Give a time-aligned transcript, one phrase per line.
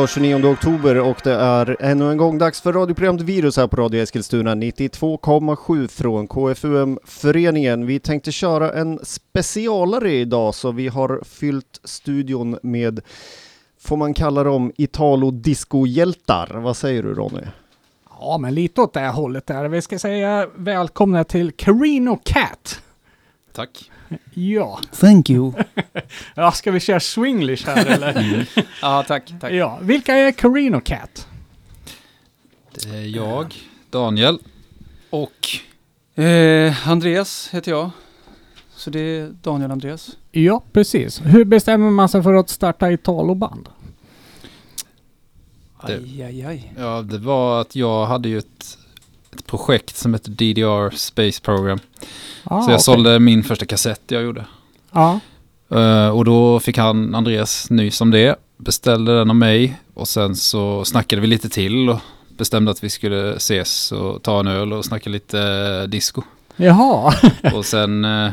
[0.00, 3.76] Har 29 oktober och det är ännu en gång dags för radioprogrammet Virus här på
[3.76, 7.86] Radio Eskilstuna 92,7 från KFUM-föreningen.
[7.86, 13.00] Vi tänkte köra en specialare idag så vi har fyllt studion med,
[13.80, 16.60] får man kalla dem, Italo-disco-hjältar.
[16.60, 17.42] Vad säger du Ronny?
[18.20, 19.68] Ja, men lite åt det här hållet där.
[19.68, 22.82] Vi ska säga välkomna till Carino Cat.
[23.52, 23.90] Tack.
[24.34, 24.80] Ja.
[25.00, 25.52] Thank you.
[26.34, 28.48] ja, ska vi köra swinglish här eller?
[28.82, 29.32] Ja, tack.
[29.40, 29.52] tack.
[29.52, 31.26] ja, vilka är Carino Cat?
[32.74, 33.54] Det är jag,
[33.90, 34.38] Daniel
[35.10, 35.48] och
[36.14, 37.90] Eh, Andreas heter jag.
[38.74, 40.10] Så det är Daniel Andreas.
[40.30, 41.20] Ja, precis.
[41.24, 43.68] Hur bestämmer man sig för att starta Italoband?
[45.86, 46.72] Det- Aj, aj, aj.
[46.78, 48.78] ja, det var att jag hade ju ett,
[49.36, 51.78] ett projekt som hette DDR Space Program.
[52.44, 52.80] Ah, så jag okej.
[52.80, 54.44] sålde min första kassett jag gjorde.
[54.92, 55.20] Ja,
[55.74, 58.36] Eh, och då fick han, Andreas, nys om det.
[58.56, 62.90] Beställde den av mig och sen så snackade vi lite till och bestämde att vi
[62.90, 65.40] skulle ses och ta en öl och snacka lite
[65.82, 66.22] eh, disco.
[66.56, 67.14] jaha.
[67.54, 68.30] och sen eh,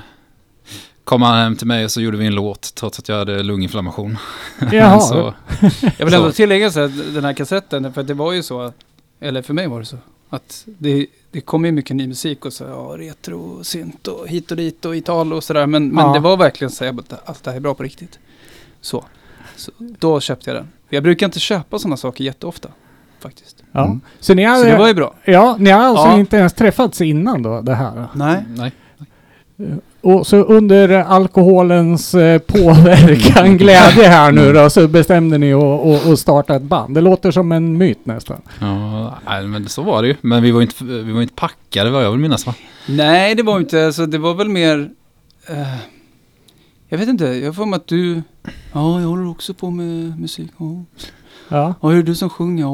[1.04, 3.44] kom han hem till mig och så gjorde vi en låt trots att jag hade
[3.44, 4.18] lunginflammation.
[4.72, 5.00] Jaha.
[5.00, 5.34] så,
[5.98, 8.74] Jag vill ändå tillägga så att den här kassetten, för det var ju så,
[9.20, 9.98] eller för mig var det så,
[10.30, 14.52] att det, det kom ju mycket ny musik och så, ja, retro, synt och hit
[14.52, 15.66] och dit och Italo och sådär.
[15.68, 16.14] Men, men Ja.
[16.14, 18.20] det var verkligen så att att det här är bra på riktigt.
[18.82, 19.04] Så.
[19.56, 20.68] så då köpte jag den.
[20.90, 22.70] Jag brukar inte köpa sådana saker jätteofta,
[23.20, 23.64] faktiskt.
[23.72, 23.86] ja.
[23.86, 24.02] Mm.
[24.20, 25.14] Så ni har, Så det var ju bra.
[25.26, 26.20] ja, ni har alltså Ja.
[26.20, 28.08] inte ens träffats innan då, det här?
[28.16, 28.46] Nej.
[28.56, 28.72] nej.
[30.08, 36.56] Och så under alkoholens eh, påverkan, glädje här nu då, så bestämde ni att- starta
[36.56, 36.96] ett band.
[36.96, 38.42] Det låter som en myt nästan.
[38.60, 40.16] Ja, nej, men så var det ju.
[40.22, 42.54] Men vi var ju inte, vi var inte packade vad jag vill minnas va?
[42.86, 44.90] Nej, det var inte, alltså det var väl mer...
[45.50, 45.76] Eh,
[46.90, 48.22] jag vet inte, jag får med att du...
[48.74, 50.52] Ja, jag håller också på med musik.
[50.58, 50.84] Ja,
[51.50, 51.74] Ja.
[51.82, 52.64] ja är det du som sjunger?
[52.64, 52.74] Ja.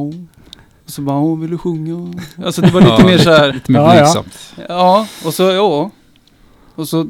[0.85, 2.13] Och så bara, vill du sjunga?
[2.45, 4.01] Alltså det var lite Ja, mer så här, Lite mer Ja, ja.
[4.01, 4.53] blygsamt.
[4.69, 5.91] ja, och så, ja.
[6.75, 7.07] Och så,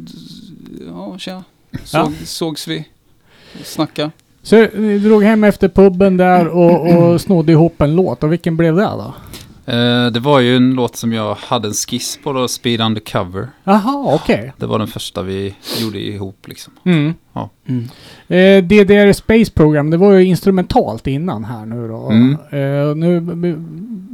[0.87, 1.43] ja, tja.
[1.83, 2.85] Såg, Sågs vi.
[3.63, 4.11] Snacka.
[4.41, 8.23] Så ni drog hem efter puben där och, och snodde ihop en låt.
[8.23, 9.13] Och vilken blev det då?
[9.65, 13.47] Eh, det var ju en låt som jag hade en skiss på då, Speed Undercover.
[13.63, 14.53] Jaha, okej.
[14.57, 16.73] Det var den första vi gjorde ihop liksom.
[16.85, 17.13] Mm.
[17.67, 17.83] Mm.
[18.27, 22.09] Eh, DDR Space Program, det var ju instrumentalt innan här nu då.
[22.09, 22.31] Mm.
[22.33, 23.63] Eh, nu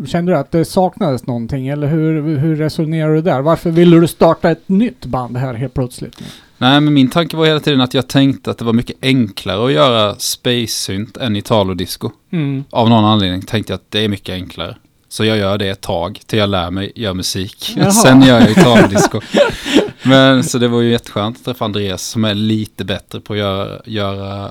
[0.07, 3.41] kände du att det saknades någonting eller hur, hur resonerar du där?
[3.41, 6.19] Varför ville du starta ett nytt band här helt plötsligt?
[6.19, 6.25] Nu?
[6.57, 9.65] Nej, men min tanke var hela tiden att jag tänkte att det var mycket enklare
[9.65, 12.11] att göra space-synt än Italo-disco.
[12.31, 12.63] Mm.
[12.69, 14.75] Av någon anledning tänkte jag att det är mycket enklare.
[15.09, 17.73] Så jag gör det ett tag till jag lär mig göra musik.
[17.77, 17.91] Jaha.
[17.91, 19.21] Sen gör jag Italo-disco.
[20.03, 23.39] Men så det var ju jätteskönt att träffa Andreas som är lite bättre på att
[23.39, 24.49] göra, göra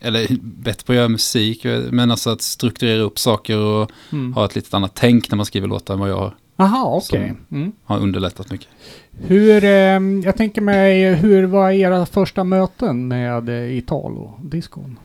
[0.00, 4.32] eller bättre på att göra musik, men alltså att strukturera upp saker och Mm.
[4.32, 6.34] ha ett lite annat tänk när man skriver låtar än vad jag har.
[6.56, 7.34] Jaha, okej.
[7.50, 7.72] Mm.
[7.84, 8.68] Har underlättat mycket.
[9.26, 14.98] Hur, eh, jag tänker mig, hur var era första möten med eh, Italo-discon?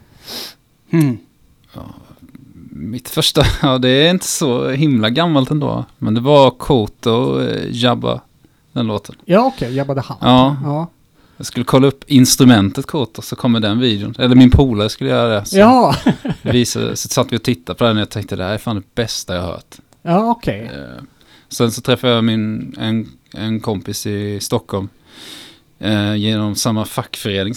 [0.92, 1.18] Mm.
[2.78, 5.86] Mitt första, ja det är inte så himla gammalt ändå.
[5.98, 8.22] Men det var Koto och eh, Jabba,
[8.74, 9.16] den låten.
[9.26, 10.18] Ja, okej, Jabba the Hutt.
[10.22, 10.58] Ja.
[10.64, 10.88] ja.
[11.38, 14.16] Jag skulle kolla upp instrumentet Koto så kommer den videon.
[14.20, 15.46] Eller min polare skulle göra det.
[15.46, 15.96] Så, Ja,
[16.42, 18.76] visade, så satt vi och tittade på den och jag tänkte det här är fan
[18.76, 19.76] det bästa jag har hört.
[20.02, 20.72] ja okej.
[20.74, 21.04] Eh,
[21.50, 24.90] sen så träffade jag min, en, en kompis i Stockholm.
[25.80, 27.54] Eh, genom samma fackförening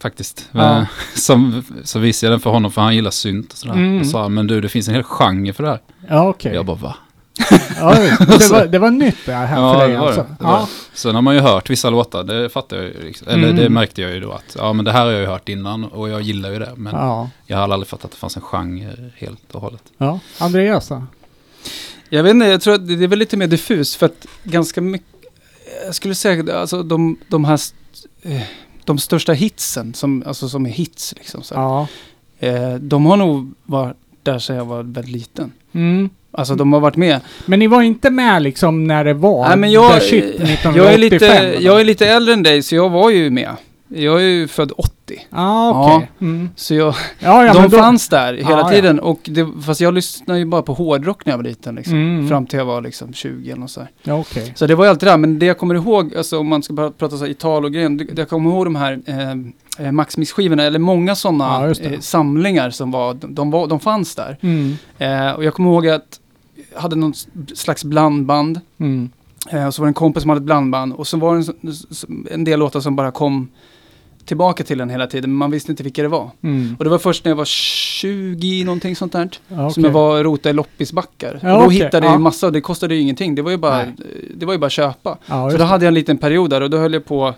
[0.00, 0.48] faktiskt.
[0.52, 0.78] Ja.
[0.78, 0.84] Eh,
[1.14, 3.74] som, så visade jag den för honom för han gillar synt och sådär.
[3.74, 4.00] Mm.
[4.00, 5.80] Och sa men du det finns en hel genre för det här.
[6.08, 6.54] Ja, okej.
[6.54, 6.96] Jag bara va?
[7.76, 10.20] Ja, det, var, det var nytt det här Ja, för dig det alltså?
[10.22, 10.44] det.
[10.44, 10.66] det, det.
[10.94, 13.02] Sen har man ju hört vissa låtar, det fattar jag ju.
[13.02, 13.28] Liksom.
[13.28, 13.56] Eller Mm.
[13.56, 15.84] det märkte jag ju då att, ja men det här har jag ju hört innan
[15.84, 16.72] och jag gillar ju det.
[16.76, 17.30] Men Ja.
[17.46, 19.82] jag har aldrig fattat att det fanns en genre helt och hållet.
[19.98, 20.20] ja.
[20.38, 21.02] Andreas då?
[22.08, 24.80] Jag vet inte, jag tror att det är väl lite mer diffus för att ganska
[24.80, 25.08] mycket,
[25.86, 27.60] jag skulle säga alltså de, de här,
[28.22, 28.40] eh,
[28.84, 31.86] de största hitsen som, alltså som är hits liksom så Ja.
[32.38, 35.52] eh, de har nog varit där sedan jag var väldigt liten.
[35.72, 36.10] Mm.
[36.30, 37.20] Alltså de har varit med.
[37.46, 39.48] Men ni var inte med liksom när det var?
[39.48, 40.76] Nej men jag, shit 1985?
[40.76, 43.56] jag, är lite, jag är lite äldre än dig så jag var ju med.
[43.88, 45.26] Jag är ju född 80.
[45.30, 46.10] Ah, okej.
[46.20, 46.50] Mm.
[46.56, 48.68] Så jag, Ja, ja, de då- fanns där hela Ja, ja.
[48.68, 49.00] tiden.
[49.00, 51.74] Och det, fast jag lyssnade ju bara på hårdrock när jag var liten.
[51.74, 52.28] Liksom, Mm.
[52.28, 53.90] Fram till jag var liksom 20 eller något så här.
[54.02, 54.52] Ja, okej.
[54.56, 56.72] Så det var ju alltid där, men det jag kommer ihåg, alltså om man ska
[56.74, 59.30] bara prata så här Italo-grejen, det, det jag kommer ihåg de här eh,
[59.86, 61.80] eh, Maximis-skivorna, eller många Ja, sådana det.
[61.84, 64.36] eh, samlingar som var, de, de, var, de fanns där.
[64.40, 64.76] Mm.
[64.98, 66.20] Eh, och jag kommer ihåg att
[66.74, 67.14] jag hade någon
[67.54, 69.10] slags blandband, Mm.
[69.50, 71.52] eh, och så var det en kompis som hade ett blandband, och så var det
[72.08, 73.48] en, en del låtar som bara kom
[74.28, 76.30] tillbaka till den hela tiden, men man visste inte vilka det var.
[76.42, 76.76] Mm.
[76.78, 79.28] Och det var först när jag var 20 någonting sånt där.
[79.48, 79.82] Ja, Som okej.
[79.82, 81.40] jag var och rotade i loppisbackar.
[81.42, 82.16] Ja, och då okej, hittade jag ja.
[82.16, 83.34] ju massa, det kostade ju ingenting.
[83.34, 83.94] Det var ju bara, Nej.
[84.34, 85.18] det var ju bara köpa.
[85.26, 87.34] Ja, Så då hade jag en liten period där och då höll jag på,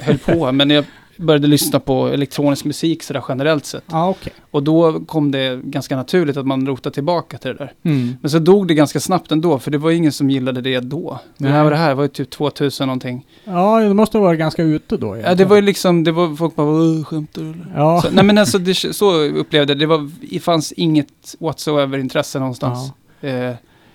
[0.00, 0.84] höll på, men jag
[1.16, 3.84] började lyssna på elektronisk musik sådär generellt sett.
[3.90, 4.32] Ja, okej.
[4.50, 7.72] Och då kom det ganska naturligt att man rotade tillbaka till det där.
[7.82, 8.16] Mm.
[8.20, 11.18] Men så dog det ganska snabbt ändå, för det var ingen som gillade det då.
[11.38, 11.52] Det Nej.
[11.52, 13.26] här var det här, var ju typ 2000 någonting.
[13.44, 15.06] Ja, det måste ha varit ganska ute då.
[15.06, 15.48] Ja, det egentligen.
[15.48, 17.54] var ju liksom, det var folk bara, "Åh, skämtar du?
[17.74, 18.02] Ja.
[18.02, 19.86] Så, nej men alltså, det, så upplevde jag det.
[19.86, 22.92] Var, det fanns inget whatsoever intresse någonstans.
[23.20, 23.50] Eh,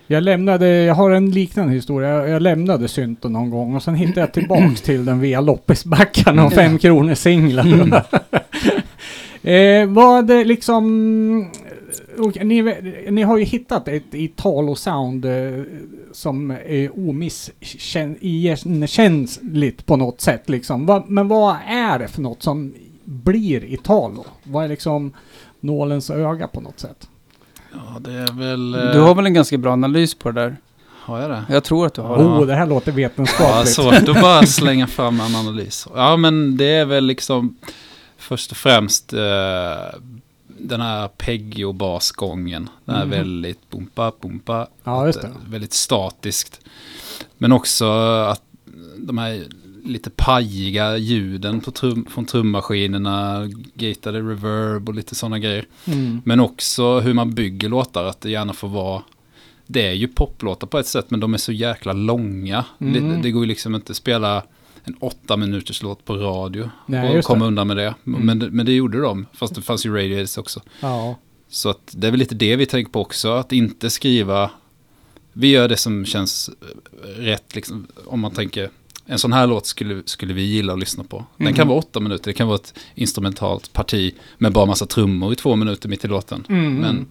[0.10, 2.10] Jag lämnade, jag har en liknande historia.
[2.10, 6.46] Jag, jag lämnade synten någon gång och sen hittade jag tillbaks till den via loppisbackarna
[6.46, 7.66] och fem kronor singlar.
[7.66, 7.94] Mm.
[9.44, 11.52] eh, vad det liksom...
[12.18, 12.76] okej, ni,
[13.12, 15.64] ni har ju hittat ett Italo-sound eh,
[16.12, 20.86] som är omiskänsligt på något sätt liksom.
[20.86, 22.74] Va, men vad är det för något som
[23.04, 24.26] blir Italo?
[24.44, 25.14] Vad är liksom
[25.60, 27.08] nålens öga på något sätt?
[27.74, 28.76] Ja, det är väl...
[28.76, 30.58] eh, du har väl en ganska bra analys på det där?
[31.02, 31.44] Har jag det?
[31.50, 32.24] Jag tror att du har Ja.
[32.24, 32.30] det.
[32.30, 33.74] Oh, det här låter Ja, vetenskapligt.
[33.76, 35.88] svårt att bara slänga fram en analys.
[35.96, 37.58] Ja, men det är väl liksom
[38.18, 39.20] först och främst eh,
[40.60, 42.70] den här peggio-basgången.
[42.86, 43.10] Den är Mhm.
[43.10, 44.68] väldigt bumpa, bumpa.
[44.84, 45.32] Ja, just det.
[45.50, 46.60] Väldigt statiskt.
[47.38, 47.86] Men också
[48.22, 48.42] att
[48.98, 49.46] de här
[49.88, 55.66] lite pajiga ljuden på trum, från trummaskinerna, gatade reverb och lite sådana grejer.
[55.86, 56.22] Mm.
[56.26, 59.04] Men också hur man bygger låtar, att det gärna får vara
[59.70, 62.66] det är ju poplåtar på ett sätt, men de är så jäkla långa.
[62.80, 62.94] Mm.
[63.10, 64.44] Det, det går ju liksom inte att spela
[64.84, 67.48] en åtta minuters låt på radio Nej, och komma det.
[67.48, 67.96] undan med det.
[68.08, 68.26] Mm.
[68.26, 70.62] Men, det- men det gjorde de, fast det fanns ju radio edits också.
[70.80, 71.16] Ja.
[71.50, 74.52] Så att det är väl lite det vi tänker på också, att inte skriva,
[75.34, 76.50] vi gör det som känns
[77.18, 78.70] rätt, liksom, om man tänker,
[79.10, 81.26] en sån här låt skulle, skulle vi gilla att lyssna på.
[81.38, 81.54] Den Mhm.
[81.56, 85.36] kan vara åtta minuter, det kan vara ett instrumentalt parti med bara massa trummor i
[85.36, 86.46] två minuter mitt i låten.
[86.50, 86.76] Mm.
[86.76, 87.06] Men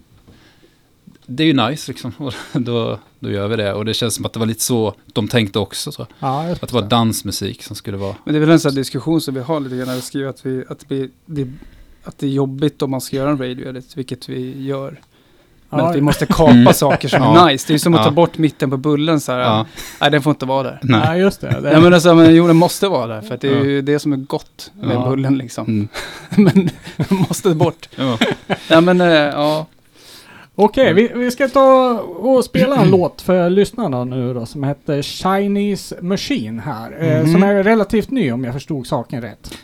[1.25, 3.73] det är ju nice liksom, och då, då gör vi det.
[3.73, 6.07] Och det känns som att det var lite så de tänkte också, jag.
[6.19, 8.15] Ja, Att det var dansmusik som skulle vara...
[8.23, 10.29] Men det är väl en sån diskussion som vi har lite grann när vi skriver
[10.29, 11.47] att, vi, att, vi, det,
[12.03, 14.99] att det är jobbigt om man ska göra en radio edit, vilket vi gör.
[15.69, 15.89] Men Ja.
[15.89, 16.73] att vi måste kapa Mm.
[16.73, 17.47] saker som Ja.
[17.47, 17.67] är nice.
[17.67, 18.03] Det är ju som att Ja.
[18.03, 19.39] ta bort mitten på bullen så här.
[19.39, 19.65] Ja,
[20.01, 20.79] Nej, den får inte vara där.
[20.83, 21.01] nej.
[21.05, 21.47] Ja, just det.
[21.61, 23.63] det Ja men alltså, men, jo den måste vara där för att det är Ja.
[23.63, 25.09] ju det som är gott med Ja.
[25.09, 25.65] bullen liksom.
[25.67, 25.87] Mm.
[26.29, 27.89] men den måste bort.
[27.95, 28.17] Ja.
[28.67, 29.65] Ja men eh, ja.
[30.59, 35.01] Okej, vi, vi ska ta och spela en låt för lyssnarna nu då som heter
[35.01, 36.97] Chinese Machine här.
[36.99, 37.31] Eh, Mhm.
[37.33, 39.57] som är relativt ny om jag förstod saken rätt.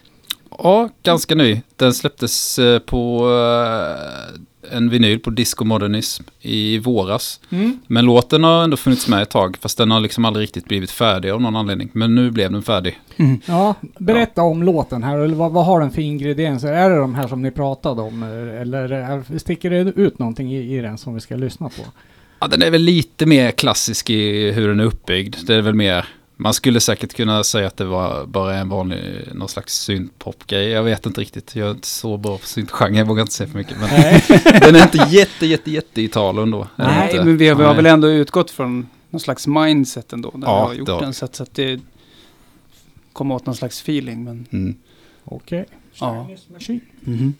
[0.63, 1.61] ja, ganska ny.
[1.75, 4.39] Den släpptes eh, på eh,
[4.71, 7.39] en vinyl på Disco Modernism i våras.
[7.49, 7.79] Mm.
[7.87, 10.91] Men låten har ändå funnits med ett tag, fast den har liksom aldrig riktigt blivit
[10.91, 11.89] färdig av någon anledning.
[11.93, 12.99] Men nu blev den färdig.
[13.45, 15.17] Ja, berätta om låten här.
[15.17, 16.73] Eller vad, vad har den för ingredienser?
[16.73, 18.23] Är det de här som ni pratade om?
[18.23, 21.81] eh, Eller är, sticker det ut någonting i, i den som vi ska lyssna på?
[22.39, 25.35] Ja, den är väl lite mer klassisk i hur den är uppbyggd.
[25.47, 26.05] Det är väl mer,
[26.43, 28.99] man skulle säkert kunna säga att det var bara en vanlig,
[29.33, 30.69] någon slags syntpop-grej.
[30.69, 33.49] Jag vet inte riktigt, jag är inte så bra på syntgenre, jag vågar inte säga
[33.49, 33.77] för mycket.
[33.79, 33.89] Men
[34.61, 36.01] den är inte jätte, jätte, jätte
[36.41, 36.67] ändå.
[36.75, 40.13] är den Nej men vi, har- vi har väl ändå utgått från någon slags mindset
[40.13, 40.31] ändå.
[40.35, 41.79] När Ja, vi har gjort den så att, så att det
[43.13, 44.23] kommer åt någon slags feeling.
[44.23, 44.75] Men, Mm.
[45.25, 45.65] Okej.
[45.99, 46.25] Ja.
[46.27, 47.33] Chinese Machine.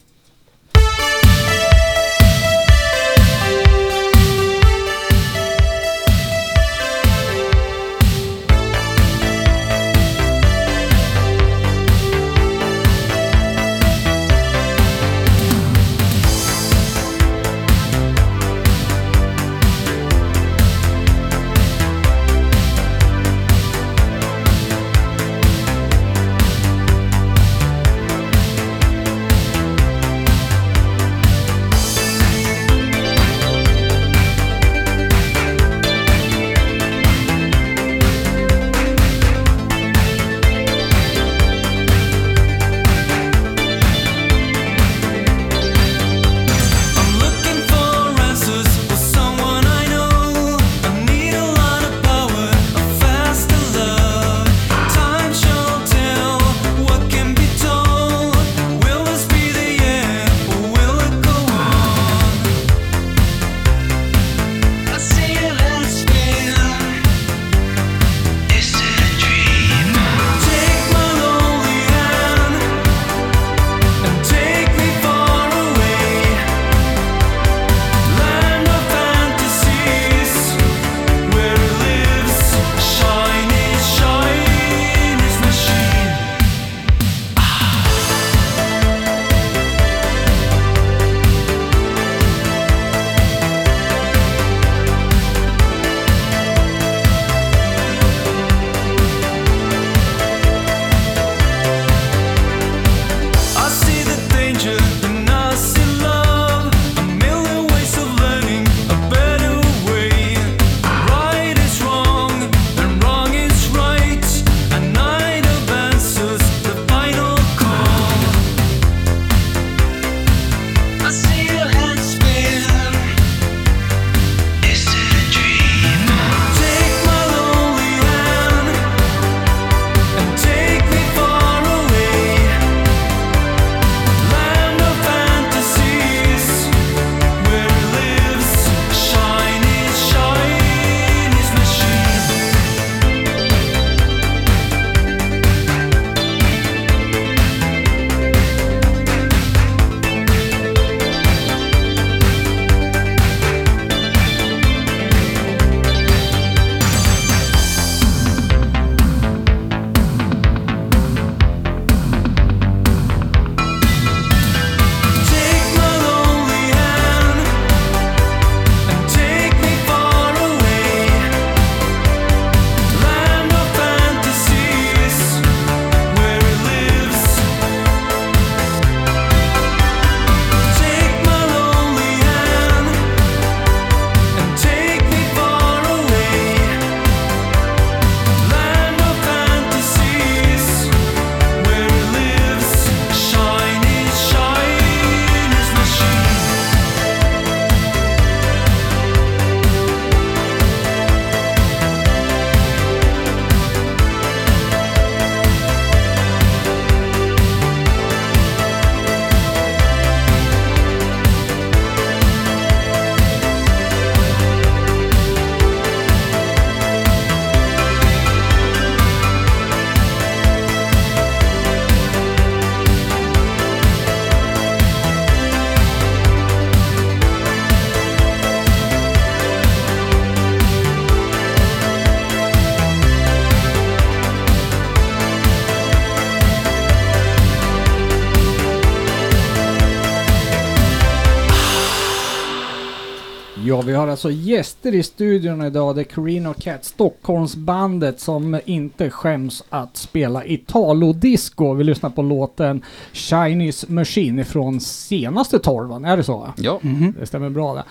[243.86, 245.94] Vi har alltså gäster i studion idag.
[245.96, 251.74] Det är Carino Cat, Stockholmsbandet som inte skäms att spela Italo-disco.
[251.74, 256.48] Vi lyssnar på låten Chinese Machine från senaste torvan, är det så?
[256.56, 257.14] Ja, Mhm.
[257.20, 257.84] Det stämmer bra det.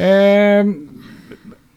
[0.00, 0.88] Ehm,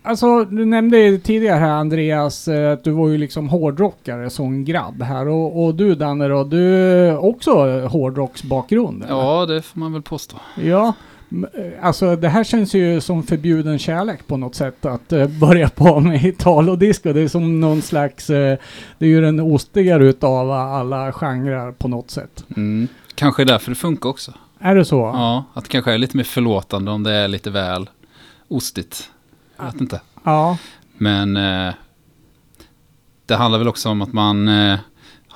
[0.04, 5.02] alltså, du nämnde tidigare här Andreas eh, att du var ju liksom hårdrockare som grabb
[5.02, 5.28] här.
[5.28, 7.52] Och, och du Danne då, du också
[7.88, 9.04] hårdrocksbakgrund?
[9.04, 9.14] eller?
[9.14, 10.38] ja, det får man väl påstå.
[10.64, 10.94] Ja.
[11.32, 15.70] Eh, Alltså det här känns ju som förbjuden kärlek på något sätt att eh, börja
[15.70, 17.14] på med Italo-disco.
[17.14, 18.58] Det är som någon slags, eh,
[18.98, 22.44] det är ju den ostigare utav alla genrer på något sätt.
[22.56, 22.88] Mm.
[23.16, 24.34] Kanske är därför det funkar också.
[24.60, 24.96] Är det så?
[24.98, 27.90] Ja, att det kanske är lite mer förlåtande om det är lite väl
[28.48, 29.10] ostigt.
[29.58, 30.02] Jag vet inte.
[30.24, 30.58] Ja.
[30.98, 31.74] Men eh,
[33.26, 34.48] det handlar väl också om att man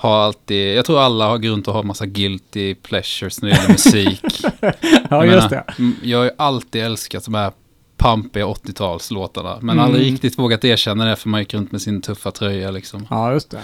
[0.05, 3.69] har alltid, jag tror alla har grund att ha massa guilty pleasures när det gäller
[3.69, 4.21] musik.
[4.61, 6.07] Ja, Jag just menar, det.
[6.07, 7.51] Jag har ju alltid älskat de här
[7.97, 9.57] pampiga 80-talslåtarna.
[9.61, 9.85] Men Mm.
[9.85, 13.07] aldrig riktigt vågat erkänna det för man gick runt med sin tuffa tröja liksom.
[13.09, 13.61] Ja, just det.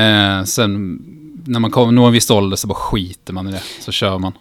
[0.00, 1.02] Eh, sen
[1.46, 3.62] när man kommer nå en viss ålder så bara skiter man i det.
[3.80, 4.32] Så kör man.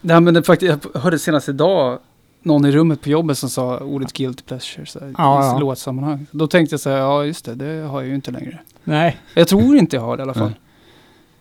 [0.00, 1.98] Nej, men det, faktiskt, jag hörde senast idag
[2.42, 5.58] någon i rummet på jobbet som sa ordet guilty pleasure så här, Ja, i ja.
[5.58, 6.26] låtsammanhang.
[6.30, 8.58] Då tänkte jag så här, ja just det, det har jag ju inte längre.
[8.84, 9.16] Nej.
[9.34, 10.52] Jag tror inte jag har det i alla fall.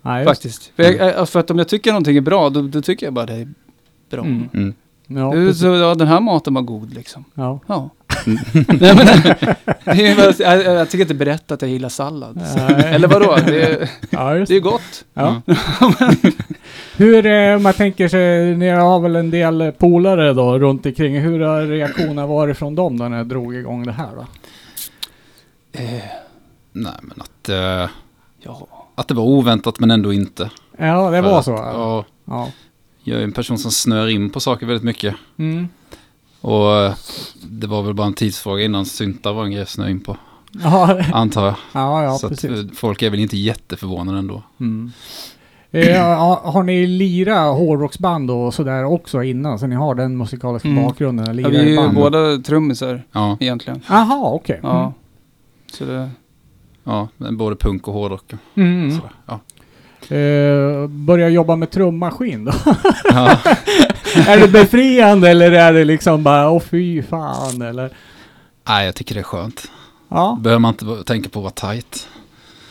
[0.06, 0.26] Nej.
[0.26, 0.72] Faktiskt.
[0.76, 3.14] För, jag, eh, för att om jag tycker någonting är bra, då, då tycker jag
[3.14, 3.48] bara det är
[4.10, 4.24] bra.
[4.24, 4.50] Mm.
[4.54, 4.74] Mm.
[5.08, 5.62] Ja, Du, precis.
[5.62, 7.26] så, ja, den här maten var god liksom.
[7.34, 7.60] ja.
[7.68, 7.90] Ja.
[8.26, 8.36] Nej,
[8.80, 8.96] men,
[9.96, 12.36] det är bara, jag, jag tycker inte berätta att jag gillar sallad.
[12.58, 12.84] Nej.
[12.86, 13.38] Eller vadå?
[13.48, 15.06] Det, är- ja, just det är gott.
[15.14, 15.42] Ja.
[15.48, 16.16] Mm.
[16.98, 21.20] Hur, eh, man tänker sig, ni har väl en del polare då runt omkring.
[21.20, 24.26] Hur har reaktionen varit från dem då när jag drog igång det här då?
[25.72, 26.04] Eh,
[26.72, 27.90] Nej men att, eh,
[28.44, 28.68] ja.
[28.96, 30.50] Att det var oväntat men ändå inte.
[30.78, 31.52] Ja, det För var att, så?
[31.52, 32.48] Ja, Ja.
[33.04, 35.16] jag är en person som snör in på saker väldigt mycket.
[35.38, 35.68] Mm.
[36.42, 36.94] Och eh,
[37.44, 40.18] det var väl bara en tidsfråga innan syntar var en grej jag snöade in på.
[40.64, 41.56] Ja, Antar jag.
[41.74, 42.50] ja, ja så precis.
[42.52, 44.44] eh, folk är väl inte jätteförvånade ändå.
[44.60, 44.92] Mm.
[45.72, 49.60] Eh, har, har ni lira hårdrocksband och sådär också innan?
[49.60, 50.84] Så ni har den musikaliska Mm.
[50.84, 51.26] bakgrunden?
[51.26, 53.82] Ja, Lirar vi är ju båda trummisar Ja, egentligen.
[53.90, 54.60] Jaha, okej.
[54.64, 54.94] Ja.
[55.74, 56.10] Så det,
[56.86, 58.34] ja men både punk och hårdrock.
[58.56, 58.92] Mm.
[58.92, 59.12] Sådär.
[59.26, 59.40] Ja.
[60.16, 62.52] Eh, börja jobba med trummaskin då?
[63.10, 63.38] Ja.
[64.28, 67.90] är det befriande eller är det liksom bara åh fy fan eller?
[68.68, 69.72] Nej, jag tycker det är skönt.
[70.10, 72.08] Ja, Behöver man inte tänka på att vara tight.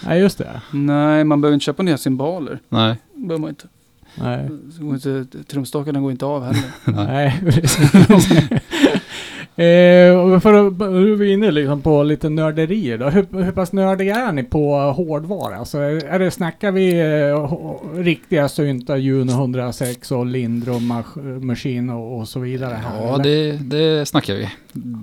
[0.06, 0.61] nej just det.
[0.71, 2.61] nej, man behöver inte köpa nya cymbaler.
[2.68, 2.97] Nej.
[3.14, 3.66] Behöver man inte.
[4.14, 5.25] Nej, Så går inte.
[5.44, 6.62] Trumstakarna går inte av heller.
[7.06, 7.78] nej precis.
[9.56, 13.08] eh, för att, nu är vi inne liksom på lite nörderier då.
[13.11, 15.56] Hur, hur pass nördiga är ni på hårdvara?
[15.56, 17.52] Alltså, är det, snackar vi eh,
[18.02, 22.75] riktiga syntar, Juno 106 och Lindrum Mach- Machine och, och så vidare?
[22.75, 24.50] Här, Ja, det, det snackar vi.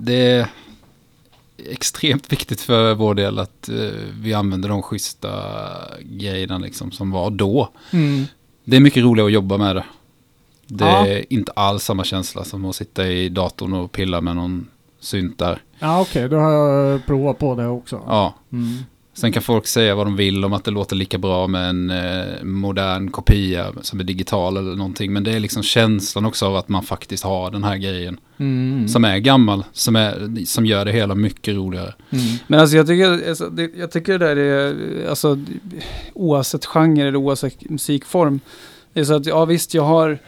[0.04, 0.46] Det är
[1.70, 3.74] extremt viktigt för vår del att eh,
[4.22, 5.30] vi använder de schyssta
[6.02, 7.68] grejerna liksom som var då.
[7.92, 8.24] Mm.
[8.64, 9.84] Det är mycket roligare att jobba med det.
[10.78, 11.06] Det Ja.
[11.06, 14.68] är inte alls samma känsla som att sitta i datorn och pilla med någon
[15.00, 15.62] synt där.
[15.78, 18.00] Ja okej, då har jag provat på det också.
[18.06, 18.34] Ja.
[18.52, 18.78] Mm.
[19.14, 21.90] Sen kan folk säga vad de vill om att det låter lika bra med en
[21.90, 25.12] eh, modern kopia som är digital eller någonting.
[25.12, 28.20] Men det är liksom känslan också av att man faktiskt har den här grejen.
[28.38, 28.88] Mm.
[28.88, 31.94] Som är gammal, som, är, som gör det hela mycket roligare.
[32.10, 32.24] Mm.
[32.46, 35.38] Men alltså jag tycker, alltså, det, jag tycker det där är, alltså
[36.14, 38.40] oavsett genre eller oavsett musikform.
[38.92, 40.18] Det är så att, ja visst jag har,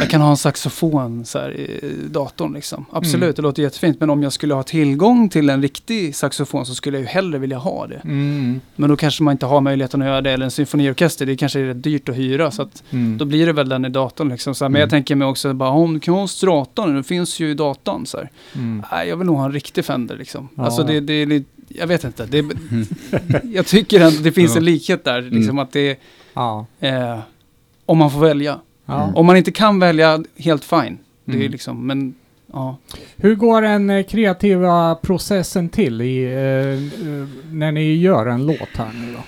[0.00, 2.84] jag kan ha en saxofon så här i datorn liksom.
[2.92, 3.34] Absolut, Mm.
[3.36, 4.00] det låter jättefint.
[4.00, 7.38] Men om jag skulle ha tillgång till en riktig saxofon så skulle jag ju hellre
[7.38, 8.00] vilja ha det.
[8.04, 8.60] Mm.
[8.76, 10.30] Men då kanske man inte har möjligheten att göra det.
[10.30, 12.50] Eller en symfoniorkester, det kanske är rätt dyrt att hyra.
[12.50, 13.18] Så att Mm.
[13.18, 14.54] då blir det väl den i datorn liksom.
[14.54, 14.80] Så här, Men Mm.
[14.80, 17.54] jag tänker mig också, bara, om du kan ha en straton, den finns ju i
[17.54, 18.06] datorn.
[18.06, 18.30] Så här.
[18.54, 18.82] Mm.
[18.92, 20.48] Nej, jag vill nog ha en riktig Fender liksom.
[20.54, 20.64] Ja.
[20.64, 22.26] Alltså det, det är lite, jag vet inte.
[22.26, 22.44] Det,
[23.44, 25.22] jag tycker att det finns en likhet där.
[25.22, 25.58] Liksom Mm.
[25.58, 25.98] att det
[26.34, 26.66] Ja.
[26.80, 27.20] är,
[27.86, 28.58] om man får välja.
[28.88, 29.12] Ja.
[29.14, 30.98] Om man inte kan välja, helt fine.
[31.24, 31.52] Det är Mm.
[31.52, 32.14] liksom, men
[32.52, 32.76] ja.
[33.16, 36.32] Hur går den eh, kreativa processen till i, eh,
[37.08, 39.22] eh, när ni gör en låt här nu då?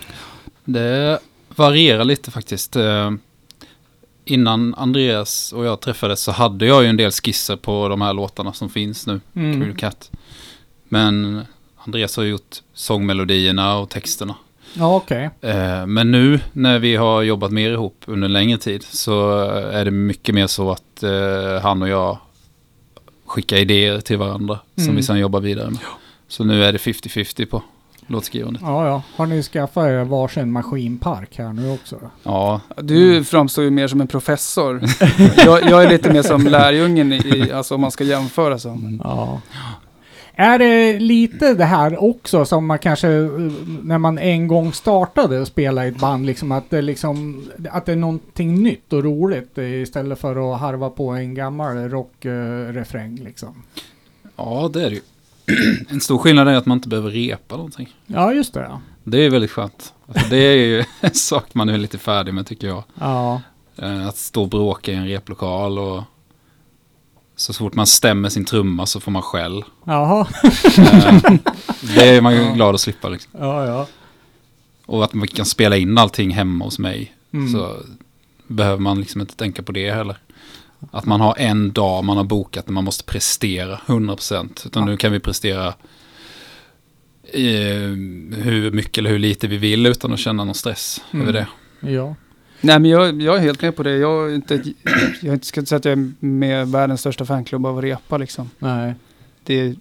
[0.64, 1.18] Det
[1.56, 2.76] varierar lite faktiskt.
[2.76, 3.10] Eh,
[4.24, 8.12] Innan Andreas och jag träffades så hade jag ju en del skisser på de här
[8.14, 9.20] låtarna som finns nu.
[9.36, 9.60] Mm.
[9.60, 10.10] Kul Cat.
[10.88, 11.42] Men
[11.76, 14.34] Andreas har gjort sångmelodierna och texterna.
[14.74, 15.30] Ja, okej.
[15.40, 19.30] Eh, Men nu när vi har jobbat mer ihop under en längre tid så
[19.72, 22.18] är det mycket mer så att eh, han och jag
[23.26, 24.86] skickar idéer till varandra Mm.
[24.86, 25.78] som vi sedan jobbar vidare med.
[26.28, 27.62] Så nu är det 50-50 på.
[28.06, 28.62] låtskrivandet.
[28.64, 29.02] Ja, ja.
[29.16, 31.96] Har ni skaffat er varsin maskinpark här nu också?
[32.22, 34.80] Ja, Du framstår ju mer som en professor.
[35.36, 38.78] jag, jag är lite mer som lärjungen, i, alltså om man ska jämföra så.
[39.04, 39.40] Ja.
[40.40, 43.28] Är det lite det här också som man kanske, eh,
[43.82, 47.86] när man en gång startade att spela i ett band, liksom att det liksom, att
[47.86, 53.62] det är någonting nytt och roligt istället för att harva på en gammal rockrefräng liksom?
[54.36, 55.02] ja det är det ju.
[55.88, 57.88] En stor skillnad är att man inte behöver repa någonting.
[58.06, 58.60] Ja, just det.
[58.60, 58.80] Ja.
[59.04, 59.92] Det är väldigt skönt.
[60.06, 62.82] Alltså, det är ju en sak man är lite färdig med tycker jag.
[62.94, 63.40] Ja,
[63.76, 66.02] Eh, Att stå och bråka i en replokal och
[67.40, 69.64] så fort man stämmer sin trumma så får man skäll.
[69.84, 70.26] jaha.
[70.78, 71.32] Eh,
[71.96, 73.30] Det är man ju glad att slippa liksom.
[73.38, 73.86] Ja, ja.
[74.86, 77.14] Och att man kan spela in allting hemma hos mig.
[77.32, 77.52] Mm.
[77.52, 77.76] Så
[78.46, 80.16] behöver man liksom inte tänka på det heller.
[80.90, 84.66] Att man har en dag man har bokat när man måste prestera 100%.
[84.66, 84.86] Utan Ja.
[84.86, 85.66] nu kan vi prestera
[87.32, 87.90] eh,
[88.42, 91.28] hur mycket eller hur lite vi vill utan att känna någon stress Mm.
[91.28, 91.46] över det.
[91.92, 92.14] Ja.
[92.60, 93.96] Nej men jag, jag är helt med på det.
[93.96, 94.62] Jag, är inte,
[95.22, 98.50] jag ska inte säga att jag är med världens största fanklubb av att repa liksom.
[98.58, 98.94] Nej.
[99.44, 99.74] Det är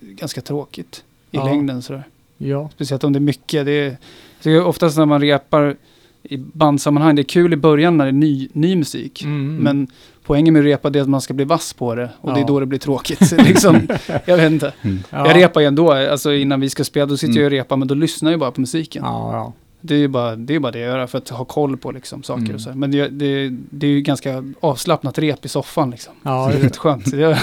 [0.00, 1.44] ganska tråkigt i Ja.
[1.44, 2.04] längden sådär.
[2.38, 2.70] Ja.
[2.74, 3.66] Speciellt om det är mycket.
[3.66, 3.96] Det
[4.42, 5.76] är, oftast när man repar
[6.22, 9.22] i bandsammanhang, det är kul i början när det är ny, ny musik.
[9.24, 9.56] Mm.
[9.56, 9.86] Men
[10.24, 12.10] poängen med att repa det är att man ska bli vass på det.
[12.20, 12.44] Och det Ja.
[12.44, 13.32] är då det blir tråkigt.
[13.46, 13.88] liksom,
[14.24, 14.72] jag vet inte.
[14.82, 14.98] ja.
[15.10, 17.42] Jag repar ju ändå, alltså innan vi ska spela, då sitter Mm.
[17.42, 19.02] jag och repar, men då lyssnar jag bara på musiken.
[19.04, 19.52] Ja, ja.
[19.80, 21.90] Det är ju bara det, är bara det jag gör för att ha koll på
[21.92, 22.54] liksom, saker Mm.
[22.54, 22.70] och så.
[22.74, 26.12] Men det, det, det är ju ganska avslappnat rep i soffan liksom.
[26.22, 27.12] Ja, det är rätt skönt.
[27.12, 27.36] Jag,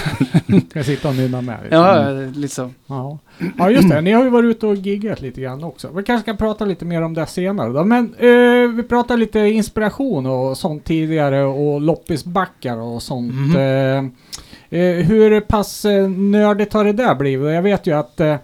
[0.73, 1.57] jag sitta och nynna med?
[1.63, 1.79] liksom.
[1.79, 2.71] ja, lite så.
[2.87, 3.17] Ja.
[3.57, 4.01] ja, just det.
[4.01, 5.89] Ni har ju varit ute och giggat lite grann också.
[5.95, 7.83] Vi kanske ska prata lite mer om det senare då.
[7.83, 13.55] Men eh, vi pratade lite inspiration och sånt tidigare och loppisbackar och sånt.
[13.55, 13.97] Eh,
[14.79, 17.53] eh, hur pass eh, nördigt har det där blivit?
[17.53, 18.35] Jag vet ju att eh,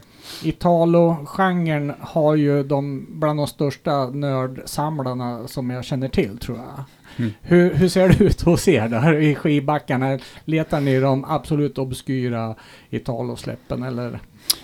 [0.43, 6.83] Italo-genren har ju de bland de största nördsamlarna som jag känner till tror jag.
[7.17, 7.31] Mm.
[7.41, 10.19] Hur, hur ser det ut hos er där i skivbackarna?
[10.45, 12.55] Letar ni de absolut obskyra
[12.89, 14.19] Italo-släppen eller?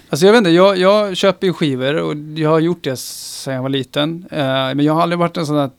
[0.10, 3.54] Alltså jag vet inte, jag, jag köper ju skivor och jag har gjort det sedan
[3.54, 4.26] jag var liten.
[4.32, 5.70] Eh, men jag har aldrig varit en sån där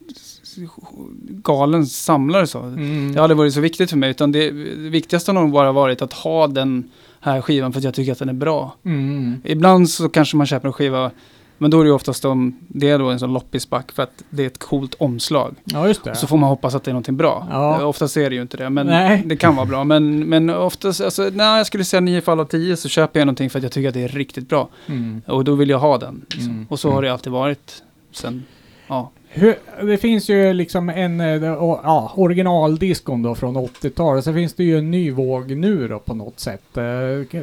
[1.43, 2.61] galen samlare så.
[2.61, 3.13] Mm.
[3.13, 5.73] Det har aldrig varit så viktigt för mig, utan det, det viktigaste har nog bara
[5.73, 6.91] varit att ha den
[7.21, 8.75] här skivan för att jag tycker att den är bra.
[8.85, 9.41] Mm.
[9.45, 11.11] Ibland så kanske man köper en skiva,
[11.59, 14.25] men då är det ju oftast om, det är då en sån loppisback för att
[14.31, 15.55] det är ett coolt omslag.
[15.65, 16.15] Ja, just det.
[16.15, 17.47] Så får man hoppas att det är någonting bra.
[17.51, 17.85] Ja.
[17.85, 19.23] Oftast är det ju inte det, men Nej.
[19.27, 19.85] det kan vara bra.
[19.85, 23.27] Men, men oftast, alltså, när jag skulle säga 9 fall av 10 så köper jag
[23.27, 24.69] någonting för att jag tycker att det är riktigt bra.
[24.87, 25.23] Mm.
[25.27, 26.25] Och då vill jag ha den.
[26.31, 26.53] Liksom.
[26.53, 26.67] Mm.
[26.71, 28.45] Och så har det alltid varit sen,
[28.87, 29.11] ja.
[29.31, 29.55] Hur,
[29.87, 34.25] det finns ju liksom en eh, ja, originaldiskon då från 80-talet.
[34.25, 36.77] Så finns det ju en ny våg nu då på något sätt.
[36.77, 37.41] Eh,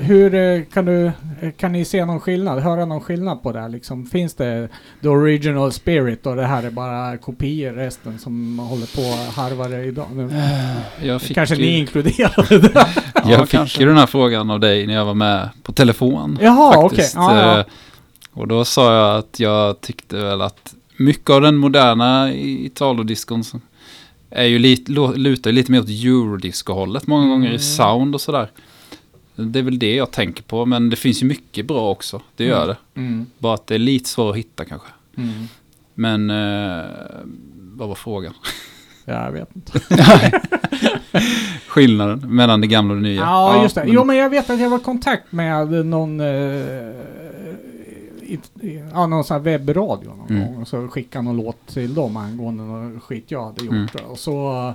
[0.00, 1.12] Hur eh, kan du,
[1.56, 2.58] kan ni se någon skillnad?
[2.62, 4.06] Höra någon skillnad på det här liksom?
[4.06, 4.68] Finns det
[5.02, 9.68] the original spirit och det här är bara kopior resten som håller på och harvar
[9.68, 10.06] det idag?
[10.14, 10.30] Nu,
[11.02, 12.70] Jag fick, kanske ju, ni inkluderade det?
[13.14, 13.80] jag Ja, fick kanske.
[13.80, 16.38] ju den här frågan av dig när jag var med på telefon.
[16.42, 16.88] Jaha, okej.
[16.88, 17.14] faktiskt.
[17.14, 17.64] Ja, ja.
[18.32, 23.44] Och då sa jag att jag tyckte väl att mycket av den moderna i- Italo-diskon
[23.44, 23.60] som
[24.30, 27.56] är ju lite, lutar lite mer åt eurodisco-hållet många gånger Mm.
[27.56, 28.50] i sound och sådär.
[29.36, 32.20] Det är väl det jag tänker på, men det finns ju mycket bra också.
[32.36, 32.76] Det gör Mm.
[32.94, 33.00] det.
[33.00, 33.26] Mm.
[33.38, 34.88] Bara att det är lite svårt att hitta kanske.
[35.16, 35.48] Mm.
[35.94, 36.84] Men eh,
[37.56, 38.34] vad var frågan?
[39.04, 39.80] Jag vet inte.
[41.68, 43.20] Skillnaden mellan det gamla och det nya.
[43.20, 43.84] Ja, just det.
[43.86, 46.26] Jo, men jag vet att jag var i kontakt med någon, eh,
[48.92, 50.44] ja, någon sån här webbradio någon Mm.
[50.52, 50.62] gång.
[50.62, 53.72] Och så skickade någon låt till dem angående någon skit jag hade gjort.
[53.94, 54.06] Mm.
[54.10, 54.68] Och så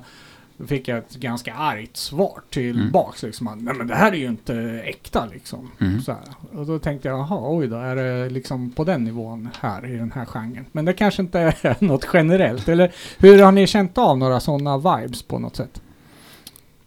[0.59, 2.43] eh, fick jag ett ganska argt svar Mm.
[2.49, 3.23] tillbaks.
[3.23, 5.71] Liksom, att, Nej men det här är ju inte äkta liksom.
[5.79, 6.01] Mm.
[6.01, 6.21] Så här.
[6.59, 9.97] Och då tänkte jag, jaha, oj då, är det liksom på den nivån här i
[9.97, 10.65] den här genren?
[10.71, 12.69] Men det kanske inte är något generellt.
[12.69, 15.81] Eller hur har ni känt av några sådana vibes på något sätt?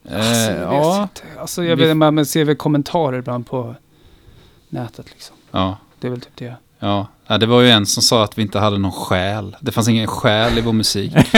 [0.05, 1.41] Eh, Alltså, jag vet ja, inte.
[1.41, 3.75] Alltså jag Vi- vet man ser väl kommentarer ibland på
[4.69, 5.37] nätet liksom.
[5.51, 6.57] ja, Det är väl typ det.
[6.79, 7.07] ja.
[7.27, 9.57] ja, det var ju en som sa att vi inte hade någon själ.
[9.61, 11.13] Det fanns ingen själ i vår musik.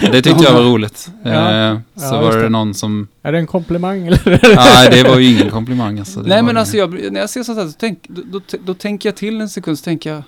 [0.00, 1.10] Det tyckte jag var roligt.
[1.22, 1.30] Ja.
[1.70, 2.48] Eh, så Ja, var det det.
[2.48, 3.08] någon som...
[3.22, 4.20] Är det en komplimang eller?
[4.56, 6.20] Nej, det var ju ingen komplimang alltså.
[6.20, 8.74] Det Nej men alltså jag, när jag ser sånt här, så tänk, då, då, då
[8.74, 10.22] tänker jag till en sekund, så tänker jag,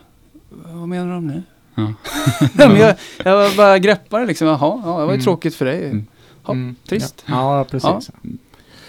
[0.50, 1.42] vad menar de nu?
[1.74, 1.92] Ja.
[2.54, 5.24] Men jag, jag bara greppar det liksom, jaha, ja, det var ju Mm.
[5.24, 5.84] tråkigt för dig.
[5.84, 6.06] Mm.
[6.46, 6.54] Ja,
[6.88, 7.24] trist.
[7.26, 8.10] Ja, ja precis.
[8.22, 8.30] Ja.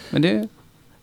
[0.10, 0.48] Men det,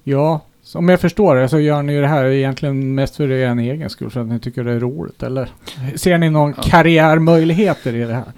[0.05, 0.41] så
[0.75, 3.91] om jag förstår det så gör ni ju det här egentligen mest för er egen
[3.91, 5.49] skull, för att ni tycker det är roligt, eller?
[5.97, 6.63] Ser ni någon Ja.
[6.63, 8.33] karriärmöjligheter i det här?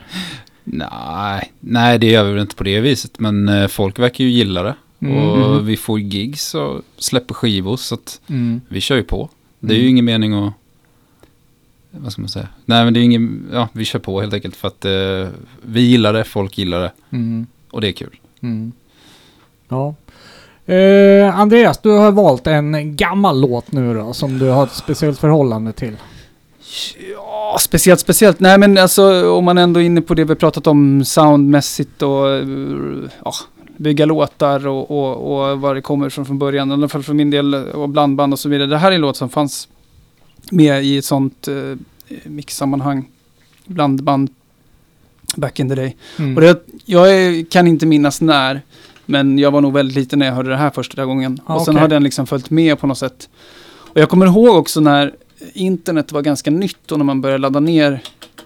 [0.65, 3.19] Nej, nej, det gör vi väl inte på det viset.
[3.19, 4.75] Men eh, folk verkar ju gilla det.
[5.01, 5.17] Mm.
[5.19, 7.77] Och vi får gigs och släpper skivor.
[7.77, 8.61] Så att Mm.
[8.69, 9.29] vi kör ju på.
[9.61, 9.91] Det är ju Mm.
[9.91, 10.53] ingen mening att
[11.91, 12.49] vad ska man säga?
[12.65, 15.29] Nej men det är ingen, ja vi kör på helt enkelt för att eh,
[15.63, 17.47] vi gillar det, folk gillar det Mm.
[17.71, 18.17] och det är kul.
[18.41, 18.73] Mm.
[19.69, 19.95] Ja.
[20.67, 25.19] Eh, Andreas, du har valt en gammal låt nu då, som du har ett speciellt
[25.19, 25.97] förhållande till.
[27.15, 28.41] Ja, speciellt, speciellt.
[28.41, 32.27] Nej men alltså om man ändå är inne på det vi pratat om soundmässigt och
[33.25, 33.33] ja,
[33.77, 36.71] bygga låtar och, och, och var det kommer ifrån från början.
[36.71, 38.67] I alla fall för min del och blandband och så vidare.
[38.67, 39.69] Det här är en låt som fanns
[40.51, 41.79] med i ett sånt eh,
[42.25, 43.09] mixsammanhang.
[43.65, 44.31] Blandband
[45.37, 45.97] back in the day.
[46.19, 46.37] Mm.
[46.37, 47.07] Och det, jag
[47.51, 48.63] kan inte minnas när,
[49.07, 51.41] men jag var nog väldigt liten när jag hörde det här första gången.
[51.47, 51.81] Ah, och sen okej.
[51.81, 53.29] har den liksom följt med på något sätt.
[53.75, 55.13] Och jag kommer ihåg också när
[55.55, 58.01] internet var ganska nytt och när man började ladda ner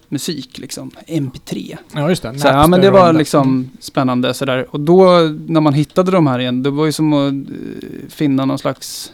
[0.08, 1.76] musik, liksom MP3.
[1.94, 2.38] ja, just det.
[2.38, 4.66] Så, ja, men det var liksom spännande sådär.
[4.70, 5.06] Och då
[5.46, 9.12] när man hittade de här igen, det var ju som att eh, finna någon slags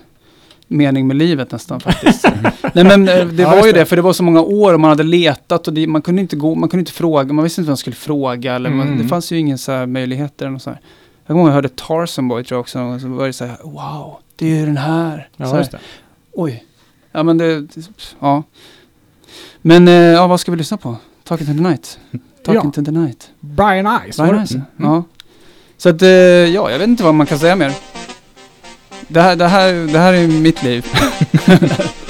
[0.69, 2.25] mening med livet nästan faktiskt.
[2.75, 3.79] Nej men eh, det Ja, var ju det.
[3.79, 6.23] det, för det var så många år och man hade letat och det, man kunde
[6.23, 8.87] inte gå, man kunde inte fråga, man visste inte vad man skulle fråga eller man,
[8.87, 9.03] Mm.
[9.03, 10.55] det fanns ju ingen så möjligheter.
[10.55, 10.81] Och så här.
[11.27, 13.33] Jag kommer ihåg jag hörde Tarzan Boy tror jag också, någon gång, så var det
[13.33, 15.29] så här, wow, det är ju den här.
[15.37, 15.79] så Ja, här just det.
[16.33, 16.65] Oj.
[17.13, 17.67] Ja men det,
[18.21, 18.43] ja.
[19.63, 20.97] Men eh, ja, vad ska vi lyssna på?
[21.25, 21.99] Talking to the night.
[22.45, 22.71] Talking Ja.
[22.75, 23.31] to the night.
[23.41, 24.17] Brian Ice.
[24.17, 24.47] Brian?
[24.47, 24.65] Ice, Mm.
[24.77, 25.05] ja.
[25.77, 27.73] Så att, eh, ja, jag vet inte vad man kan säga mer.
[29.09, 30.87] Det här, det här, det här är mitt liv.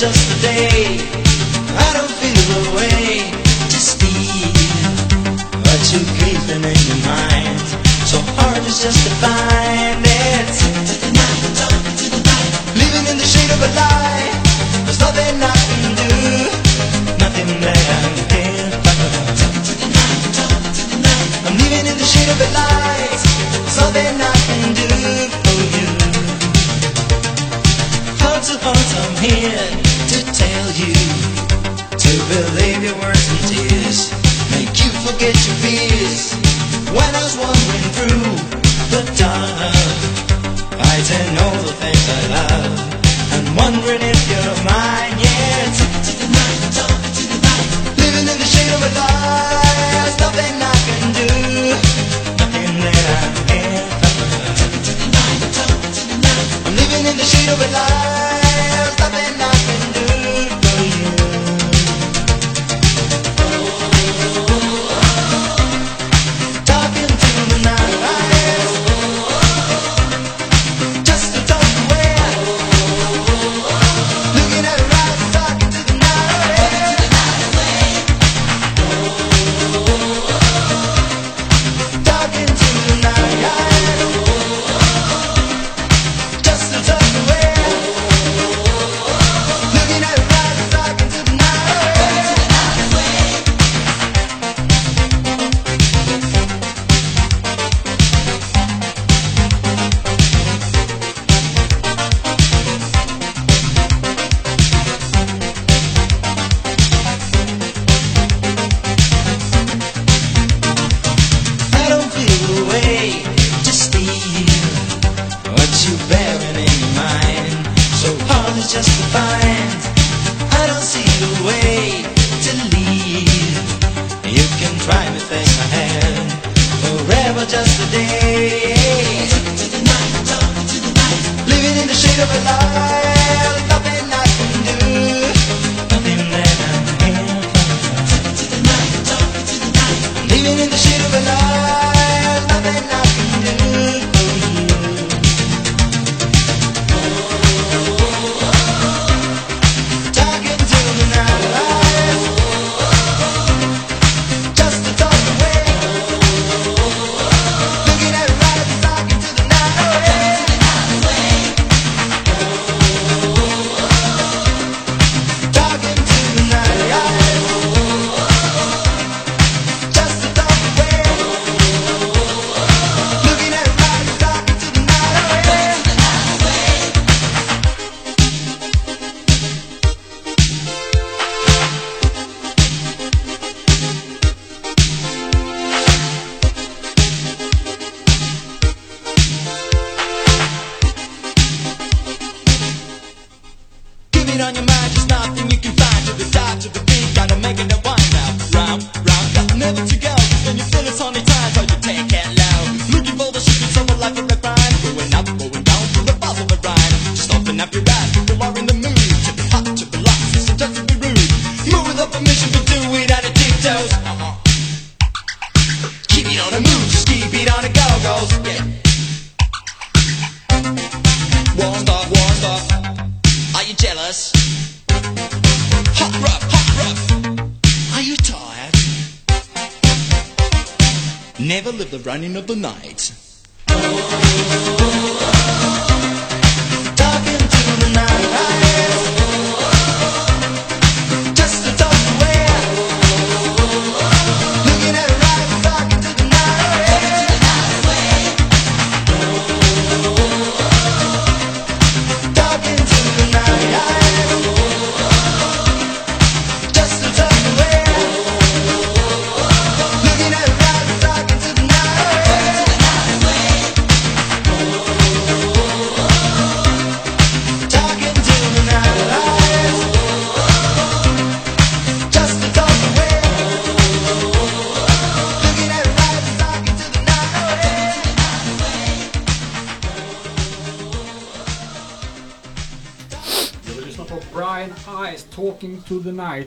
[0.00, 0.96] just a day.
[1.76, 3.30] I don't feel the way
[3.68, 4.48] to steal,
[5.62, 7.60] but you creeping in your mind.
[8.08, 9.59] So hard to find
[35.20, 35.59] Make you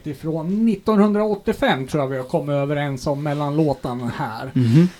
[0.03, 4.51] Night ifrån 1985 tror jag vi har kommit överens om mellan låtarna här.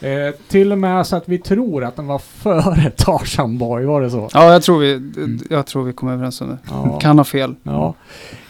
[0.01, 4.01] Eh, till och med så att vi tror att den var före Tarzan Boy, var
[4.01, 4.29] det så?
[4.33, 5.11] Ja, jag tror vi,
[5.49, 6.57] jag tror vi kommer överens om det.
[6.69, 6.99] Ja.
[7.01, 7.55] Kan ha fel.
[7.63, 7.95] Ja.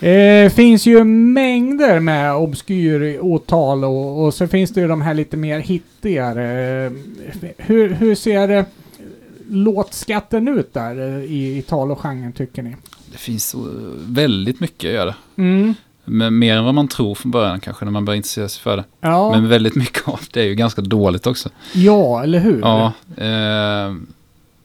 [0.08, 5.13] Eh, finns ju mängder med obskyr åtal och, och så finns det ju de här
[5.13, 6.86] lite mer hittigare.
[6.86, 6.92] Eh,
[7.58, 8.66] hur, hur ser eh,
[9.50, 12.76] låtskatten ut där eh, i, i tal och genren tycker ni?
[13.12, 13.56] Det finns
[14.08, 15.16] väldigt mycket att göra.
[15.36, 15.74] Mm.
[16.06, 18.78] Men mer än vad man tror från början kanske när man börjar intressera sig för
[18.78, 18.84] det.
[19.02, 21.50] Ja, Men väldigt mycket av det är ju ganska dåligt också.
[21.74, 22.60] ja, eller hur?
[22.62, 23.94] Ja, eh,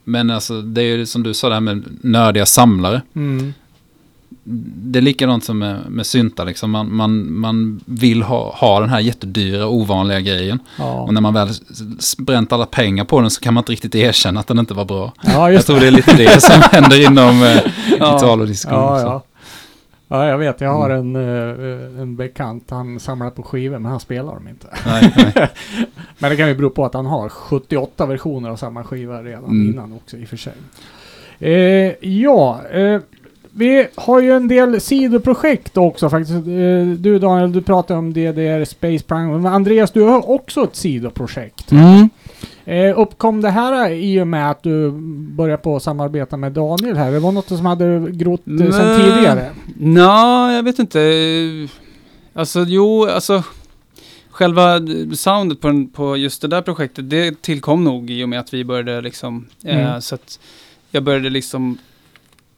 [0.05, 3.03] men alltså det är ju som du sa det här med nördiga samlare.
[3.14, 3.55] Mm.
[4.51, 6.70] Det är likadant som med, med syntar liksom.
[6.70, 10.59] Man, man, man vill ha, ha den här jättedyra ovanliga grejen.
[10.79, 10.92] Ja.
[11.03, 11.48] Och när man väl
[12.18, 14.85] bränt alla pengar på den så kan man inte riktigt erkänna att den inte var
[14.85, 15.12] bra.
[15.22, 17.57] ja, Jag tror det är lite det som händer inom eh,
[17.90, 18.70] gitarr och disco.
[20.09, 20.61] Ja, jag vet.
[20.61, 21.16] Jag har Mm.
[21.16, 22.71] en, eh, en bekant.
[22.71, 24.66] Han samlar på skivor, men han spelar dem inte.
[24.87, 25.49] Nej, nej.
[26.18, 29.44] Men det kan ju bero på att han har 78 versioner av samma skiva redan
[29.44, 29.73] Mm.
[29.73, 30.53] innan också i och för sig.
[31.38, 33.01] Eh, ja, eh,
[33.51, 36.33] vi har ju en del sidoprojekt också faktiskt.
[36.37, 39.27] Eh, du Daniel, du pratar om DDR Space Prime.
[39.38, 41.73] Men Andreas, du har också ett sidoprojekt.
[41.73, 42.09] Mm.
[42.68, 44.90] Eh, uppkom det här i och med att du
[45.37, 47.12] började på att samarbeta med Daniel här?
[47.12, 49.11] Det var något som hade grott eh, sedan Nej.
[49.11, 49.50] tidigare?
[49.76, 50.98] Nå, jag vet inte.
[52.35, 53.42] Alltså, jo, alltså.
[54.31, 54.81] Själva
[55.14, 58.54] soundet på, den, på just det där projektet, det tillkom nog i och med att
[58.54, 59.46] vi började liksom.
[59.64, 60.00] Eh, Mm.
[60.00, 60.40] så att
[60.90, 61.78] jag började liksom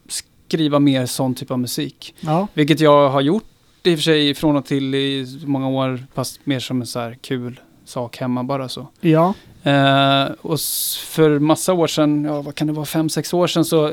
[0.08, 2.14] skriva mer sån typ av musik.
[2.20, 2.46] Ja.
[2.54, 3.44] Vilket jag har gjort
[3.82, 6.98] i och för sig från och till i många år, fast mer som en så
[7.00, 8.88] här kul sak hemma bara så.
[9.00, 9.34] Ja.
[9.62, 10.60] Eh, och
[11.06, 13.92] för massa år sedan, ja vad kan det vara, fem, sex år sedan så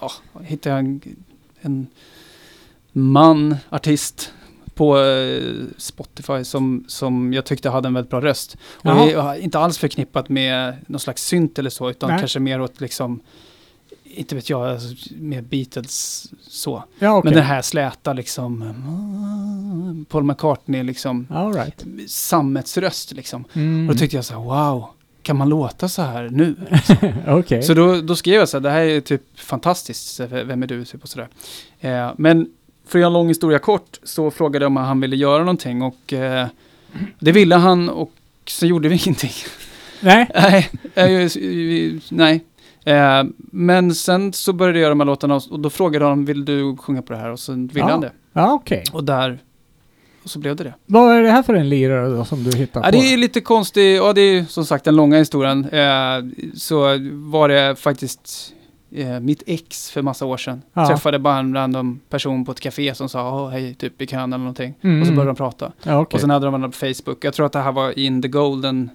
[0.00, 0.12] ja,
[0.42, 1.00] hittade jag en,
[1.60, 1.86] en
[2.92, 4.32] man, artist
[4.74, 8.56] på eh, Spotify som, som jag tyckte hade en väldigt bra röst.
[8.72, 9.36] Och Jaha.
[9.36, 12.18] inte alls förknippat med någon slags synt eller så, utan Nej.
[12.18, 13.20] kanske mer åt liksom,
[14.14, 16.84] inte vet jag, alltså, med Beatles så.
[16.98, 17.28] Ja, okej.
[17.30, 18.74] Men den här släta liksom,
[20.08, 21.84] Paul McCartney liksom, All right.
[22.06, 23.44] sammetsröst liksom.
[23.52, 23.88] Mm.
[23.88, 24.86] Och då tyckte jag så här, wow,
[25.22, 26.56] kan man låta så här nu?
[27.26, 27.62] Okej.
[27.62, 30.66] Så då, då skrev jag så här, det här är typ fantastiskt, så vem är
[30.66, 30.84] du?
[30.84, 31.28] Typ och sådär.
[31.80, 32.48] Eh, men
[32.86, 35.82] för att göra en lång historia kort så frågade jag om han ville göra någonting
[35.82, 36.46] och eh,
[37.18, 38.12] det ville han och
[38.46, 39.32] så gjorde vi ingenting.
[40.00, 40.30] Nej.
[40.34, 40.70] nej,
[42.08, 42.44] nej.
[42.84, 46.44] Eh, men sen så började jag göra de här låtarna och då frågade han, vill
[46.44, 47.30] du sjunga på det här?
[47.30, 47.88] Och så ville Ja.
[47.90, 48.12] han det.
[48.32, 48.84] Ja, okej.
[48.92, 49.38] Och där,
[50.24, 50.74] och så blev det det.
[50.86, 52.90] Vad är det här för en lirare då som du hittar Ja, på?
[52.90, 55.64] det är lite konstigt, ja det är som sagt den långa historien.
[55.64, 56.80] Eh, så
[57.12, 58.52] var det faktiskt
[58.94, 60.62] eh, mitt ex för massa år sedan.
[60.72, 60.88] Ja.
[60.88, 64.20] Träffade bara en random person på ett café som sa "Åh, hej, typ i kön
[64.32, 64.74] eller någonting.
[64.82, 65.00] Mm.
[65.00, 65.72] Och så började de prata.
[65.82, 66.16] Ja, okej.
[66.16, 67.24] Och sen hade de varandra på Facebook.
[67.24, 68.90] Jag tror att det här var in the golden,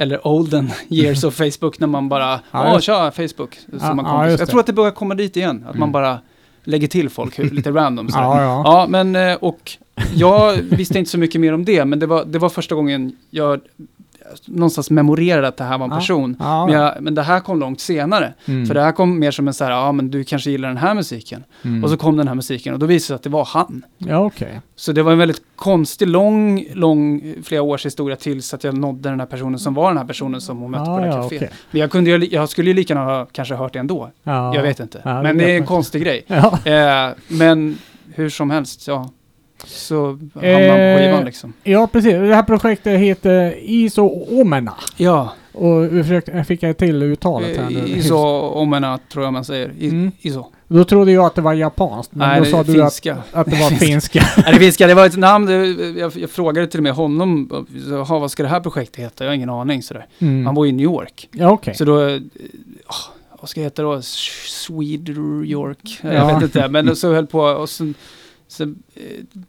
[0.00, 3.58] eller olden years of Facebook när man bara, Ja, tja, Facebook.
[3.80, 5.92] Ja, man ja, jag tror att det börjar komma dit igen, att man Mm.
[5.92, 6.18] bara
[6.64, 8.08] lägger till folk lite random.
[8.08, 8.24] sådär.
[8.24, 8.62] Ja, ja.
[8.64, 9.72] Ja, men eh, och
[10.14, 13.16] jag visste inte så mycket mer om det, men det var, det var första gången
[13.30, 13.60] jag
[14.46, 15.96] någonstans memorerade att det här var en Ja.
[15.98, 16.36] person.
[16.38, 18.34] Ja, Men, jag, men det här kom långt senare.
[18.44, 18.66] Mm.
[18.66, 20.76] För det här kom mer som en så här, ja men du kanske gillar den
[20.76, 21.44] här musiken.
[21.62, 21.84] Mm.
[21.84, 23.84] Och så kom den här musiken och då visade det sig att det var han.
[23.98, 24.60] Ja, okej.
[24.76, 29.08] Så det var en väldigt konstig, lång, lång, flera års historia tills att jag nådde
[29.08, 31.12] den här personen som var den här personen som hon mötte på Ja, det här
[31.22, 31.26] caféet.
[31.26, 31.50] okej.
[31.70, 34.10] Men jag, kunde, jag skulle ju lika gärna ha kanske hört det ändå.
[34.22, 34.54] Ja.
[34.54, 35.00] Jag vet inte.
[35.04, 36.24] Men det är en konstig grej.
[36.28, 37.78] Eh, men
[38.14, 39.10] hur som helst, ja.
[39.66, 41.52] Så hamnar man på Eh, skivan liksom.
[41.64, 42.12] Ja, precis.
[42.12, 44.74] Det här projektet heter Iso Omena.
[44.96, 47.78] Ja, Och vi försökte, fick jag till uttalet här nu.
[47.78, 48.16] eh, Iso
[48.54, 49.72] Omena tror jag man säger.
[49.78, 50.12] I, Mm.
[50.20, 50.44] Iso.
[50.68, 53.56] Då trodde jag att det var japanskt, men Nej, då sa du att, att det
[53.60, 54.26] var finska.
[54.36, 55.48] Nej, det finska, det var ett namn,
[55.98, 57.50] jag, jag frågade till och med honom,
[57.90, 59.24] jaha vad ska det här projektet heta?
[59.24, 60.06] Jag har ingen aning sådär.
[60.18, 60.46] Mm.
[60.46, 61.28] Han bor i New York.
[61.32, 61.74] Ja, okej.
[61.74, 62.20] Så då, eh,
[62.86, 64.02] ah, vad ska det heta då?
[64.46, 65.12] Swede
[65.44, 65.98] York?
[66.02, 66.34] Jag Ja.
[66.34, 67.94] vet inte, men så höll på och sen,
[68.50, 69.02] sen eh,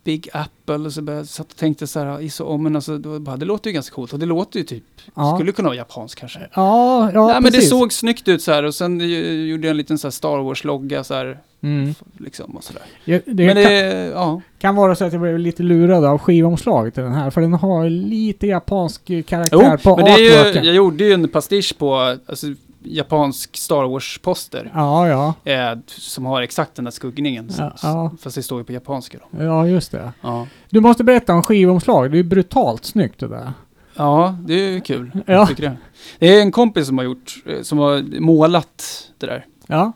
[0.03, 3.19] Big Apple och så började jag satt och tänkte så här, Iso Omen, alltså, då
[3.19, 4.83] bara, det låter ju ganska coolt och det låter ju typ,
[5.15, 5.35] Ja.
[5.37, 6.39] skulle kunna vara japanskt kanske.
[6.53, 8.99] Ja, ja Nej men det såg snyggt ut så här och sen
[9.47, 11.93] gjorde jag en liten så här Star Wars-logga så här, Mm.
[12.17, 12.81] liksom och sådär.
[13.05, 14.41] Ja, det Men kan, det, ja.
[14.59, 17.53] kan vara så att jag blev lite lurad av skivomslaget till den här, för den
[17.53, 21.77] har lite japansk karaktär Jo, på men det är ju, jag gjorde ju en pastisch
[21.77, 21.95] på,
[22.25, 22.47] alltså,
[22.83, 24.71] japansk Star Wars-poster.
[24.73, 25.51] Ja, ja.
[25.51, 27.49] Eh, som har exakt den där skuggningen.
[27.57, 28.11] Ja, ja.
[28.21, 29.43] Fast det står ju på japanska då.
[29.43, 30.13] Ja, just det.
[30.21, 30.47] Ja.
[30.69, 32.11] Du måste berätta om skivomslaget.
[32.11, 33.53] Det är brutalt snyggt det där.
[33.95, 35.11] Ja, det är kul.
[35.25, 35.49] Ja.
[35.57, 35.77] Det.
[36.19, 39.45] det är en kompis som har gjort, eh, som har målat det där.
[39.67, 39.91] Ja.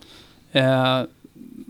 [0.51, 1.01] Eh,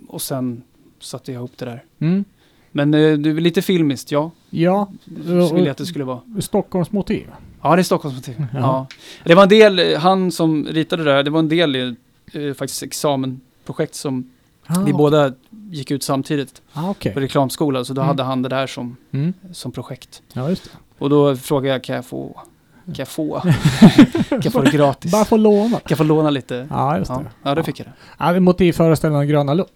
[0.07, 0.63] och sen
[0.99, 1.83] satte jag ihop det där.
[1.99, 2.25] Mm.
[2.71, 4.31] Men eh, det är lite filmiskt, ja.
[4.49, 4.91] Ja.
[5.05, 6.21] Vill jag att det skulle vara.
[6.39, 7.27] Stockholmsmotiv.
[7.69, 8.35] Ja, det är Stockholmsmotiv.
[8.53, 8.59] Ja.
[8.59, 8.87] Ja.
[9.23, 11.95] Det var en del, han som ritade det där, det var en del i
[12.33, 14.29] eh, faktiskt examenprojekt som
[14.67, 15.31] Ah, vi båda
[15.71, 17.13] gick ut samtidigt Ah, okej.
[17.13, 17.85] på reklamskola.
[17.85, 18.07] Så då Mm.
[18.07, 19.33] hade han det där som, Mm.
[19.53, 20.21] som projekt.
[20.33, 20.69] Ja, just det.
[20.99, 22.41] Och då frågade jag, kan jag få,
[22.85, 23.39] kan jag få,
[24.29, 25.11] kan jag få det gratis?
[25.11, 25.69] Bara få låna.
[25.69, 26.67] Kan jag få låna lite?
[26.69, 27.49] Ja, just Ja, det.
[27.49, 27.93] ja, det fick jag det.
[28.19, 29.69] Ja, det är motiv föreställande Gröna Lund.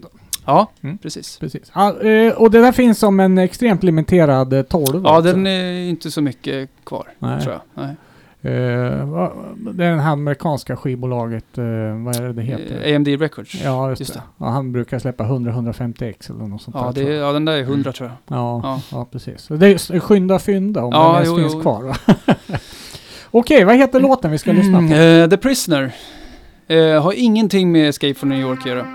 [0.50, 0.98] Ja, Mm.
[0.98, 1.38] precis.
[1.40, 1.72] Precis.
[1.76, 5.22] Ja, eh, och det där finns som en extremt limiterad eh, 12 Ja, också.
[5.34, 7.42] den är inte så mycket kvar, Nej.
[7.42, 7.62] tror jag.
[7.86, 7.96] Nej.
[8.42, 8.52] Eh,
[9.74, 11.64] det är det här amerikanska skivbolaget, eh,
[12.06, 12.82] vad är det det heter?
[12.90, 13.64] Eh, AMD Records.
[13.64, 14.20] ja, just, just det.
[14.20, 14.46] det.
[14.46, 17.06] Ja, han brukar släppa 100-150 ex eller något sånt Ja, där.
[17.06, 18.38] det, ja, den där är 100 tror jag.
[18.38, 18.82] ja, ja.
[18.92, 19.06] Ja.
[19.12, 19.48] precis.
[19.48, 21.62] Det är skynda fynda om Ja, den ens jo, finns jo.
[21.62, 21.84] kvar.
[21.84, 21.96] va?
[23.32, 24.84] Okej, vad heter låten vi ska lyssna på?
[24.86, 25.92] Mm, eh, The Prisoner.
[26.68, 28.86] Eh, har ingenting med Escape from New York att göra.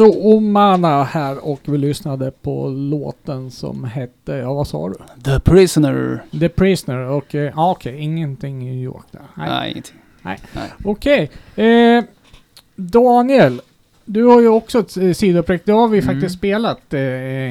[0.00, 4.94] Iso Omana här och vi lyssnade på låten som hette, ja vad sa du?
[5.24, 6.22] The Prisoner.
[6.40, 9.22] The Prisoner och, eh, ja okej, ingenting i New York där.
[9.34, 9.96] Nej, ingenting.
[10.84, 11.30] Okej.
[11.56, 12.04] Eh,
[12.76, 13.60] Daniel,
[14.12, 15.66] du har ju också ett eh, sidoprojekt.
[15.66, 16.14] Det har vi Mm.
[16.14, 17.00] faktiskt spelat eh,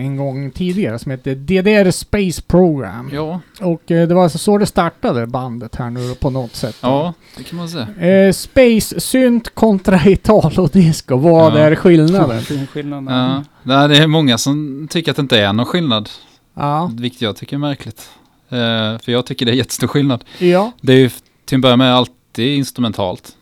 [0.06, 3.10] en gång tidigare som heter DDR Space Program.
[3.14, 6.76] Ja, Och eh, det var alltså så det startade bandet här nu på något sätt.
[6.82, 7.88] ja, det kan man säga.
[8.28, 11.16] Eh, space synt kontra Italo disco.
[11.18, 11.58] Vad Ja.
[11.58, 13.08] är skillnaden?
[13.08, 13.44] Ja.
[13.64, 16.10] Nej, det är många som tycker att det inte är någon skillnad.
[16.54, 16.92] Ja.
[16.98, 18.10] Vilket jag tycker är märkligt.
[18.50, 18.58] Eh,
[19.04, 20.24] för jag tycker det är jättestor skillnad.
[20.40, 20.72] Ja.
[20.82, 21.10] Det är ju
[21.46, 23.36] till en början med alltid instrumentalt.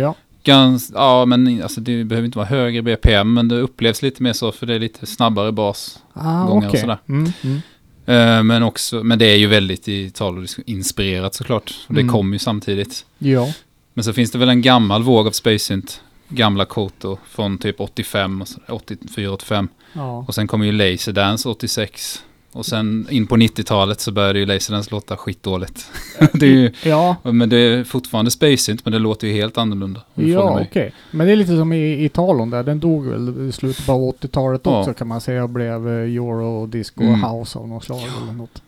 [0.00, 0.14] Ja.
[0.44, 4.32] Gans, ja, men alltså, det behöver inte vara högre BPM, men det upplevs lite mer
[4.32, 5.98] så för det är lite snabbare bas.
[6.12, 6.98] Ah, Gånger och sådär.
[7.08, 7.60] Mm, mm.
[8.06, 11.74] Eh, men, också, men det är ju väldigt Italo-inspirerat såklart.
[11.88, 12.12] Och det Mm.
[12.12, 13.06] kom ju samtidigt.
[13.18, 13.52] Ja.
[13.94, 15.94] Men så finns det väl en gammal våg av Space Synth.
[16.28, 19.68] Gamla Koto från typ 85, och så- 84-85.
[19.92, 20.24] Ja.
[20.28, 22.22] Och sen kommer ju Laserdance 86.
[22.56, 25.86] Och sen in på 90-talet så började ju Laserdance låta skitdåligt.
[26.32, 27.16] det är ju, Ja.
[27.22, 30.00] men det är fortfarande Space Synth, men det låter ju helt annorlunda.
[30.14, 30.82] Ja, okej.
[30.82, 30.92] mig.
[31.10, 32.62] Men det är lite som i Italien där.
[32.62, 34.80] Den dog väl i slutet på 80-talet Ja.
[34.80, 37.24] också kan man säga och blev eh, euro, disco, Mm.
[37.24, 38.62] house av något slag eller något.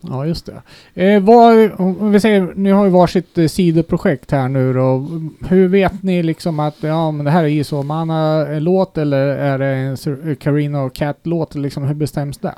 [0.00, 0.62] Ja, just det.
[1.04, 5.08] Eh, vad, om vi säger, ni har ju varsitt eh, sidoprojekt här nu då.
[5.48, 9.66] Hur vet ni liksom att ja, men det här är Iso Mana-låt eller är det
[9.66, 11.54] en Carino och Cat-låt?
[11.54, 12.54] Liksom, hur bestäms det?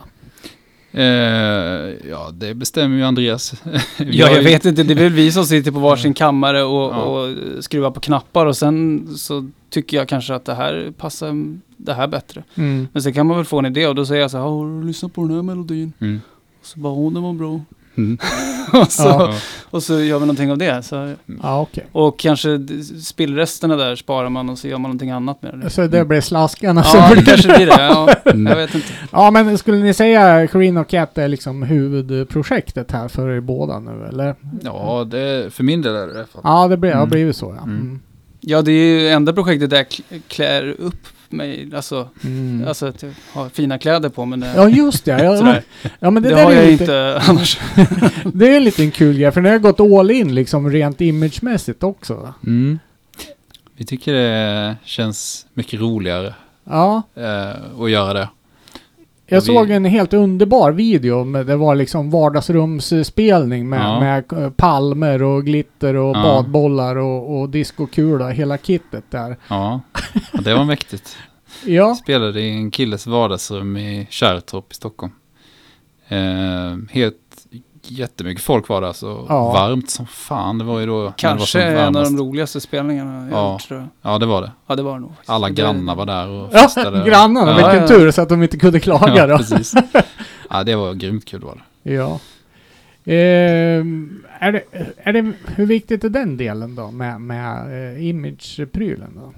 [0.96, 1.02] Eh,
[2.10, 3.54] ja, det bestämmer ju Andreas.
[3.98, 4.82] Ja, jag vet inte.
[4.82, 7.02] Det är väl vi som sitter på varsin kammare och, Ja.
[7.02, 11.94] och skruvar på knappar och sen så tycker jag kanske att det här passar det
[11.94, 12.44] här bättre.
[12.54, 12.88] Mm.
[12.92, 14.80] Men sen kan man väl få en idé och då säger jag så här, har
[14.80, 15.92] du lyssnat på den här melodin?
[15.98, 16.20] Mm.
[16.60, 17.60] Och så bara, åh den var bra.
[17.96, 18.18] Mm.
[18.72, 19.34] och, så, Ja.
[19.70, 20.82] och så gör vi någonting av det.
[20.82, 21.86] Så, Ja, okej.
[21.92, 22.66] och kanske
[23.04, 25.70] spillresterna där sparar man och så gör man någonting annat med det.
[25.70, 27.72] Så det blir slaskarna Ja, som det blir kanske blir det.
[27.78, 28.46] Ja, Mm.
[28.52, 28.86] jag vet inte.
[29.12, 33.78] Ja, men skulle ni säga Carino och Cat är liksom huvudprojektet här för er båda
[33.78, 34.34] nu, eller?
[34.62, 36.40] Ja, det, för min del är det i alla fall.
[36.44, 37.10] Ja, det blir, har Mm.
[37.10, 37.62] blivit så, ja.
[37.64, 37.80] Mm.
[37.80, 38.00] Mm.
[38.40, 41.70] Ja, det är ju enda projektet där jag kl- klär upp mig.
[41.74, 42.68] Alltså, Mm.
[42.68, 44.52] alltså att jag har fina kläder på mig.
[44.56, 45.24] Ja, just det.
[45.24, 45.56] Ja,
[45.98, 47.58] ja men det, Det, har är jag lite, inte annars.
[48.34, 51.82] Det är en liten kul grej, för ni har gått all in liksom rent imagemässigt
[51.82, 52.34] också.
[52.46, 52.78] Mm.
[53.76, 58.28] Vi tycker det känns mycket roligare Ja, eh, att göra det.
[59.26, 61.24] Jag vi- såg en helt underbar video.
[61.24, 64.00] Med, det var liksom vardagsrumsspelning med, Ja.
[64.00, 66.22] med eh, palmer och glitter och Ja.
[66.22, 69.36] badbollar och, och discokula, hela kittet där.
[69.48, 69.80] Ja,
[70.32, 71.16] och det var mäktigt.
[71.66, 75.12] Ja, Spelade i en killes vardagsrum i Kärrtorp i Stockholm.
[76.08, 77.23] Eh, helt
[77.90, 79.52] jättemycket folk var där, så Ja.
[79.52, 80.58] varmt som fan.
[80.58, 83.52] Det var ju då det var Kanske som en av de roligaste spelningarna jag Ja.
[83.52, 84.12] gjort tror jag.
[84.12, 84.50] Ja, det var det.
[84.66, 85.12] Ja, det var det nog.
[85.26, 87.04] Alla Det- grannar var där och ja festade.
[87.10, 87.56] grannarna, Ja.
[87.56, 87.88] vilken Ja, ja.
[87.88, 89.36] tur så att de inte kunde klaga Ja, då.
[89.36, 89.74] precis.
[90.50, 91.92] Ja, det var grymt kul var det.
[91.92, 92.18] Ja.
[93.06, 94.62] Ehm, är det,
[94.96, 97.56] är det, hur viktigt är den delen då med, med
[97.94, 99.32] eh, image-prylen då?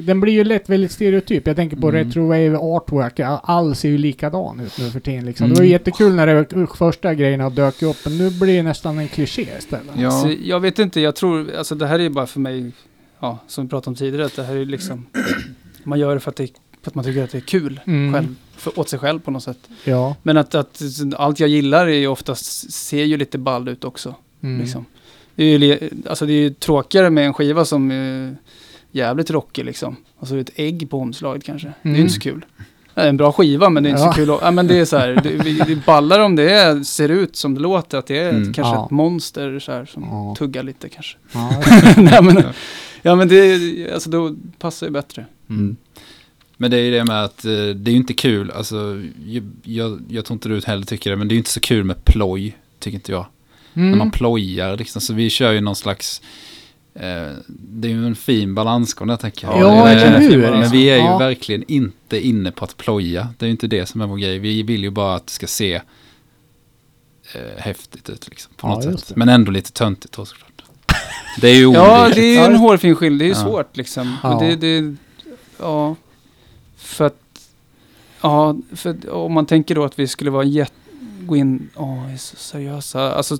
[0.00, 1.46] Den blir ju lätt väldigt stereotyp.
[1.46, 2.04] Jag tänker på Mm.
[2.04, 3.20] retrowave artwork.
[3.42, 5.44] All ser ju likadan ut nu för tiden liksom.
[5.44, 5.56] Det Mm.
[5.58, 9.08] var ju jättekul när det första grejerna dök upp, men nu blir det nästan en
[9.08, 9.86] kliché istället.
[9.98, 10.10] Ja.
[10.10, 12.72] Så jag vet inte, jag tror, alltså det här är ju bara för mig,
[13.20, 15.06] ja, som vi pratade om tidigare, att det här är liksom,
[15.84, 16.50] man gör det för att, det,
[16.82, 18.12] för att man tycker att det är kul Mm.
[18.14, 19.58] själv, för, åt sig själv på något sätt.
[19.84, 20.16] Ja.
[20.22, 20.82] Men att, att
[21.16, 24.14] allt jag gillar är ju oftast, ser ju lite ball ut också.
[24.42, 24.60] Mm.
[24.60, 24.84] Liksom.
[25.34, 28.36] Det, är ju, alltså det är ju tråkigare med en skiva som är
[28.90, 29.96] jävligt rockig liksom.
[30.16, 31.68] Och så ett ägg på omslaget kanske.
[31.68, 32.00] Det är ju Mm.
[32.00, 32.44] inte så kul.
[32.94, 34.12] Det är en bra skiva men det är inte Ja.
[34.12, 34.28] så kul.
[34.42, 37.54] Ja, men det är så här, det, det ballar om det är, ser ut som
[37.54, 37.98] det låter.
[37.98, 38.42] Att det är Mm.
[38.52, 38.84] kanske Ja.
[38.84, 40.34] ett monster så här, som Ja.
[40.38, 41.18] tuggar lite kanske.
[41.32, 41.62] Ja.
[41.96, 42.42] Nej, men,
[43.02, 45.26] ja men det, alltså då passar det bättre.
[45.50, 45.76] Mm.
[46.60, 49.02] Men det är ju det med att eh, det är ju inte kul, alltså
[49.62, 51.84] jag, jag, tror inte du heller tycker det, men det är ju inte så kul
[51.84, 53.26] med ploj, tycker inte jag.
[53.72, 54.10] När man Mm.
[54.10, 56.22] plojar liksom, så vi kör ju någon slags,
[56.94, 59.60] eh, det är ju en fin balansgång där tänker jag.
[59.60, 60.38] Ja, Eh, eller hur?
[60.50, 61.18] Men vi är ju Ja.
[61.18, 64.38] verkligen inte inne på att ploja, det är ju inte det som är vår grej.
[64.38, 65.74] Vi vill ju bara att det ska se
[67.34, 69.08] eh, häftigt ut liksom, på Ja, något sätt.
[69.08, 69.16] det.
[69.16, 70.62] Men ändå lite töntigt då såklart.
[71.40, 73.18] Det är ju Ja, det är ju en hårfin skillnad.
[73.18, 73.42] Det är ju Ja.
[73.44, 74.16] svårt liksom.
[74.22, 74.40] Ja.
[74.40, 74.96] Men det, det,
[75.58, 75.96] ja,
[76.88, 77.50] för att,
[78.20, 80.72] ja, för om man tänker då att vi skulle vara jätte,
[81.20, 83.12] gå in, åh, vi är så seriösa.
[83.12, 83.38] Alltså,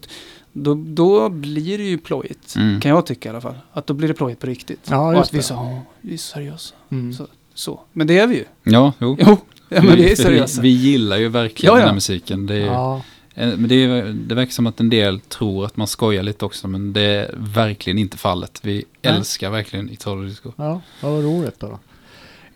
[0.53, 2.57] då, då blir det ju plojigt.
[2.57, 2.81] Mm.
[2.81, 3.55] Kan jag tycka i alla fall.
[3.73, 4.81] Att då blir det plojigt på riktigt.
[4.91, 6.75] Ja, och just att vi så, åh, vi är seriösa.
[6.91, 7.13] Mm.
[7.15, 7.81] Så, så.
[7.93, 8.45] Men det är vi ju.
[8.63, 9.17] Ja, jo.
[9.21, 9.37] Jo,
[9.69, 10.61] ja, men vi är vi, seriösa.
[10.63, 11.81] vi gillar ju verkligen Ja, ja.
[11.81, 12.47] den här musiken.
[12.47, 13.03] Det är, Ja.
[13.35, 16.45] eh, men det, är, det verkar som att en del tror att man skojar lite
[16.45, 18.61] också, men det är verkligen inte fallet.
[18.63, 19.15] Vi Nej.
[19.15, 20.53] älskar verkligen Italo Disco.
[20.57, 21.79] Ja, vad roligt då.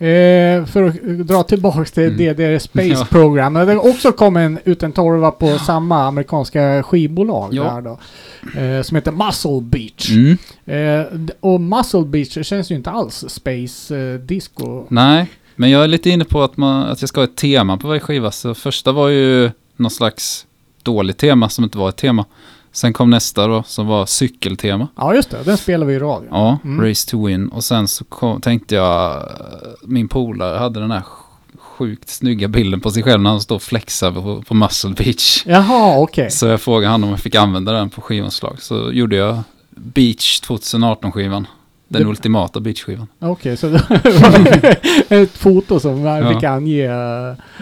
[0.02, 2.16] Eh, för att dra tillbaks till Mm.
[2.34, 3.06] DDR Space Ja.
[3.10, 3.54] Program.
[3.54, 7.62] Det också kommit en, ut en torva på samma amerikanska skivbolag Ja.
[7.62, 7.98] där då.
[8.60, 10.10] Eh, som heter Muscle Beach.
[10.10, 10.38] Mm.
[10.66, 14.84] Eh, och Muscle Beach känns ju inte alls Space eh, Disco.
[14.88, 15.26] Nej,
[15.56, 17.88] men jag är lite inne på att, man, att jag ska ha ett tema på
[17.88, 18.30] varje skiva.
[18.30, 20.46] Så första var ju någon slags
[20.82, 22.24] dåligt tema som inte var ett tema.
[22.72, 24.88] Sen kom nästa då som var cykeltema.
[24.96, 26.28] Ja just det, den spelar vi i radio.
[26.30, 26.88] Ja, Mm.
[26.88, 27.48] Race to Win.
[27.48, 29.22] Och sen så kom, tänkte jag,
[29.84, 33.56] min polare hade den här sj- sjukt snygga bilden på sig själv när han står
[33.56, 35.42] och flexar på, på Muscle Beach.
[35.46, 36.30] Jaha, okej.
[36.30, 38.62] Så jag frågade han om jag fick använda den på skivomslag.
[38.62, 39.38] Så gjorde jag
[39.70, 41.46] Beach 2018-skivan.
[41.88, 43.06] Den Det- ultimata beachskivan.
[43.20, 44.76] Okej, så det var
[45.22, 46.34] ett foto som jag Ja.
[46.34, 46.84] fick ange.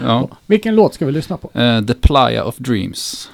[0.03, 0.29] Ja.
[0.45, 1.59] Vilken låt ska vi lyssna på?
[1.59, 3.29] Eh, The Playa of Dreams.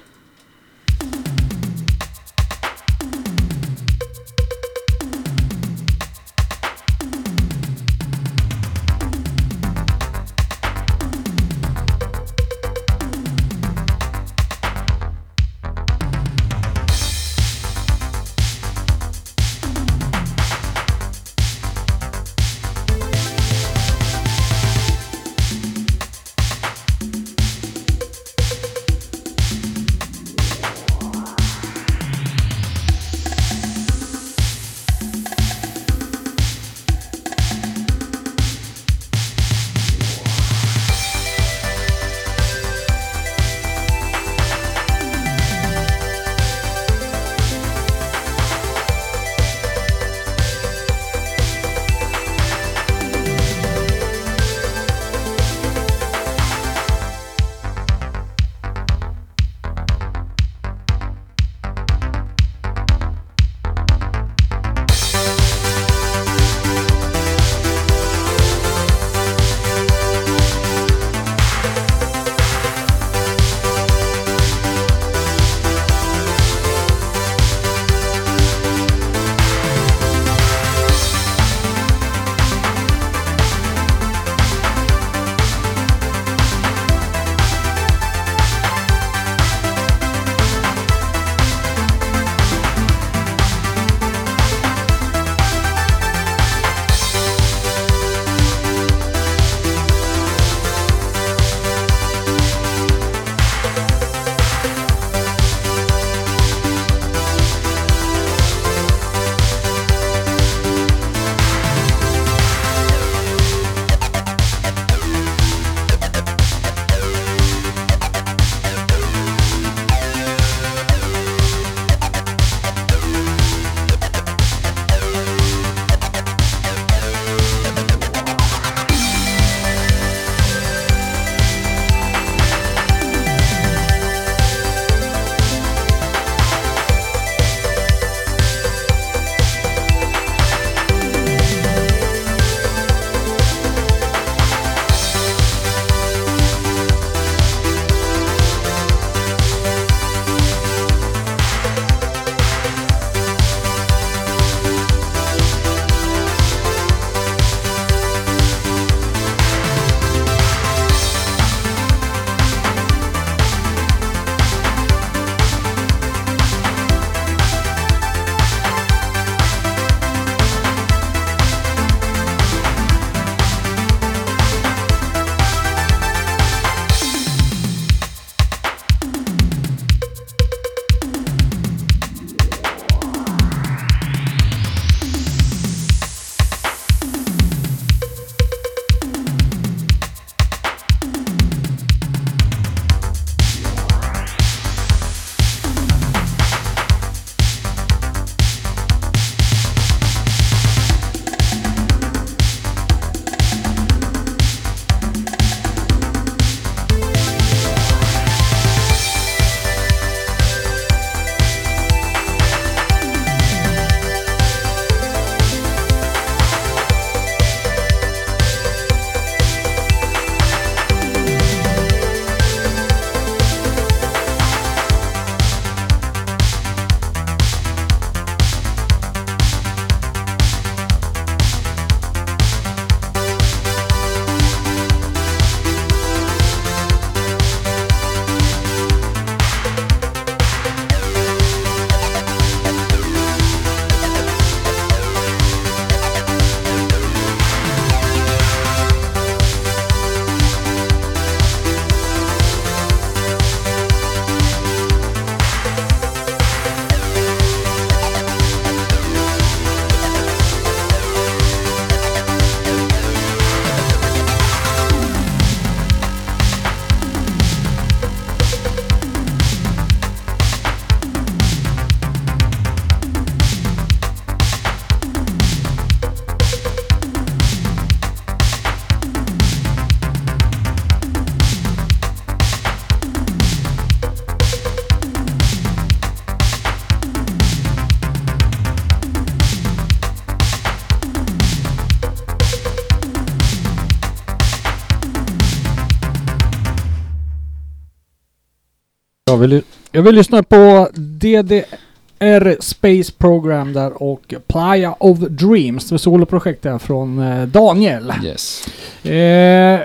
[299.97, 306.77] Jag vill lyssna på DDR Space Program där och Playa of Dreams, det soloprojekt där
[306.77, 308.13] från eh, Daniel.
[308.23, 308.67] Yes.
[309.03, 309.79] Eh,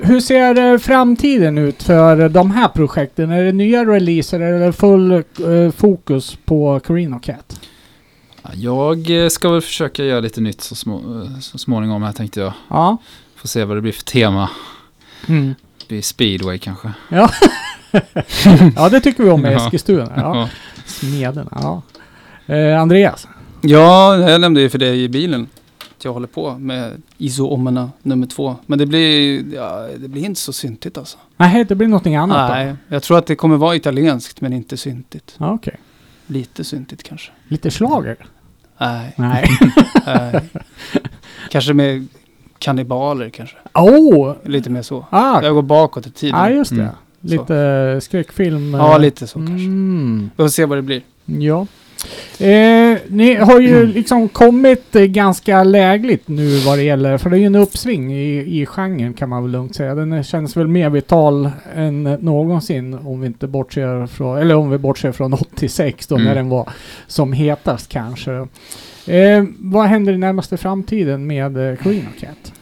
[0.00, 3.30] hur ser eh, framtiden ut för de här projekten?
[3.30, 5.22] Är det nya releaser eller full eh,
[5.76, 7.60] fokus på Carino Cat?
[8.42, 11.00] Ja, Jag eh, ska väl försöka göra lite nytt så, små,
[11.40, 12.52] så småningom här tänkte jag.
[12.68, 12.96] Ja.
[13.36, 14.50] Får se vad det blir för tema.
[15.28, 15.54] Mm.
[15.80, 16.92] Det blir speedway kanske.
[17.08, 17.30] ja,
[18.90, 19.66] det tycker vi om i Ja.
[19.66, 20.12] Eskilstuna.
[20.16, 20.48] Ja.
[20.86, 21.82] Smederna, ja.
[22.54, 23.28] Eh, Andreas?
[23.60, 25.48] Ja, jag nämnde ju för dig i bilen
[25.98, 28.56] att jag håller på med ISO Omena nummer två.
[28.66, 31.18] Men det blir, ja, det blir inte så syntigt alltså.
[31.36, 32.94] Nej, det blir någonting annat Nej, då?
[32.94, 35.34] jag tror att det kommer vara italienskt men inte syntigt.
[35.38, 35.76] Ja, Okej.
[36.26, 37.32] Lite syntigt kanske.
[37.48, 38.16] Lite slager?
[38.78, 39.48] Nej, Nej.
[40.06, 40.40] nej.
[41.50, 42.06] kanske med
[42.58, 43.56] kannibaler kanske.
[43.74, 44.34] oh!
[44.44, 45.06] Lite mer så.
[45.10, 46.40] Ah, Jag går bakåt i tiden.
[46.40, 46.82] ja, just det.
[46.82, 46.94] Mm.
[47.30, 48.74] Lite skräckfilm.
[48.74, 49.54] Ja, eh, lite så kanske.
[49.66, 50.30] Mm.
[50.36, 51.02] Vi får se vad det blir.
[51.24, 51.66] Ja.
[52.38, 53.88] Eh, ni har ju Mm.
[53.90, 58.12] liksom kommit eh, ganska lägligt nu vad det gäller, för det är ju en uppsving
[58.14, 59.94] i, i genren kan man väl lugnt säga.
[59.94, 64.70] Den eh, känns väl mer vital än någonsin om vi inte bortser från, eller om
[64.70, 66.26] vi bortser från 86 då Mm.
[66.28, 66.68] när den var
[67.06, 68.32] som hetast kanske.
[69.06, 72.52] Eh, vad händer i närmaste framtiden med eh, Queen of Cat?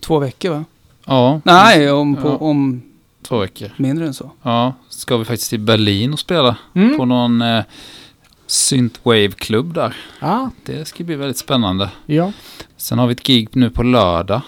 [0.00, 0.64] Två veckor va?
[1.06, 2.36] Ja, Nej, om, på, Ja.
[2.36, 2.82] om
[3.30, 3.70] två veckor.
[3.76, 4.30] mindre än så.
[4.42, 6.96] Ja, ska vi faktiskt till Berlin och spela Mm.
[6.98, 7.62] på någon eh,
[8.46, 9.96] synthwave-klubb där.
[10.20, 11.90] Ja, Det ska bli väldigt spännande.
[12.06, 12.32] ja.
[12.76, 14.40] Sen har vi ett gig nu på lördag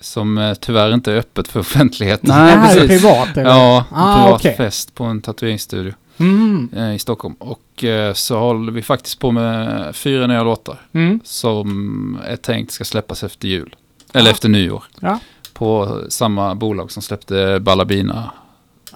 [0.00, 2.28] som eh, tyvärr inte är öppet för offentligheten.
[2.30, 2.86] Nej, är precis.
[2.88, 3.50] privat eller?
[3.50, 4.56] Ja, en Ah, privat okej.
[4.56, 6.68] fest på en tatueringsstudio Mm.
[6.76, 7.34] eh, i Stockholm.
[7.38, 11.20] Och eh, så håller vi faktiskt på med fyra nya låtar Mm.
[11.24, 13.74] som är tänkt ska släppas efter jul.
[14.12, 14.32] Eller Ah.
[14.32, 14.84] efter nyår.
[15.00, 15.18] Ja.
[15.58, 18.30] På samma bolag som släppte Ballabina,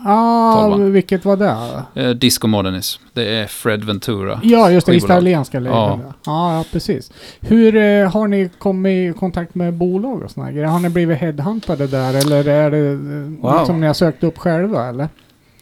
[0.05, 0.93] Ah, Tolvan.
[0.93, 1.57] vilket var det?
[2.03, 3.03] eh, Disco Modernism.
[3.13, 4.41] Det är Fred Ventura.
[4.43, 4.97] Ja, just det.
[4.97, 6.03] Italienska labeln.
[6.07, 6.15] Ja.
[6.27, 7.13] Ja, ja, precis.
[7.41, 10.67] Hur eh, har ni kommit i kontakt med bolag och såna grejer?
[10.67, 13.59] Har ni blivit headhuntade där eller är det eh, Wow.
[13.59, 15.09] liksom ni har sökt upp själva eller?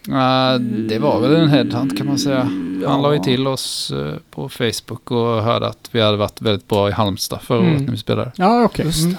[0.07, 2.38] Ja, det var väl en headhunt kan man säga.
[2.42, 2.96] Han Ja.
[3.01, 6.88] la ju till oss eh, på Facebook och hörde att vi hade varit väldigt bra
[6.88, 7.70] i Halmstad förra Mm.
[7.72, 8.32] året när vi spelade.
[8.36, 8.86] Ja, okej.
[9.05, 9.16] Mm.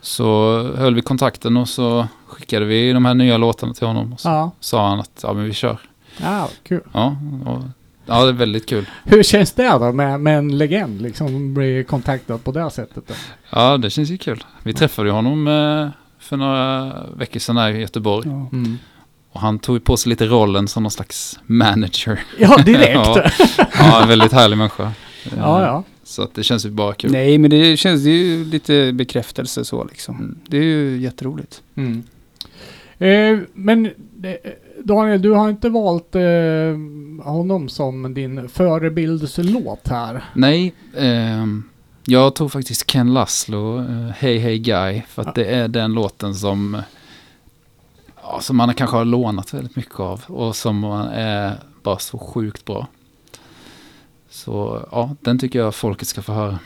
[0.00, 4.12] Så höll vi kontakten och så skickade vi de här nya låtarna till honom.
[4.12, 4.50] Och så Ja.
[4.60, 5.78] sa han att ja, men vi kör.
[6.22, 6.80] ja, kul.
[6.92, 7.58] Ja, och,
[8.06, 8.88] ja, det är väldigt kul.
[9.04, 13.04] Hur känns det då med, med en legend liksom bli kontaktad på det sättet?
[13.08, 13.14] Då?
[13.50, 14.44] Ja, det känns ju kul.
[14.62, 15.88] Vi träffade ju honom eh,
[16.18, 18.28] för några veckor sedan här i Göteborg.
[18.28, 18.48] Ja.
[18.52, 18.78] Mm.
[19.32, 22.20] Och han tog på sig lite rollen som någon slags manager.
[22.38, 22.94] Ja, direkt.
[23.04, 23.30] ja,
[23.78, 24.92] ja, en väldigt härlig människa.
[25.36, 25.84] Ja, ja.
[26.08, 27.12] Så att det känns ju bara kul.
[27.12, 30.16] Nej, men det känns det är ju lite bekräftelse så liksom.
[30.16, 30.38] Mm.
[30.46, 31.62] Det är ju jätteroligt.
[31.74, 32.02] Mm.
[32.98, 33.92] Eh, men eh,
[34.84, 36.22] Daniel, du har inte valt eh,
[37.32, 40.24] honom som din förebildslåt här.
[40.34, 41.62] Nej, ehm,
[42.04, 45.32] jag tog faktiskt Ken Laszlo, eh, Hey Hey Guy, för att Ja.
[45.34, 46.80] det är den låten som, eh,
[48.22, 51.52] ja, som man kanske har lånat väldigt mycket av och som är
[51.82, 52.86] bara så sjukt bra.
[54.28, 56.58] Så ja, den tycker jag folket ska få höra.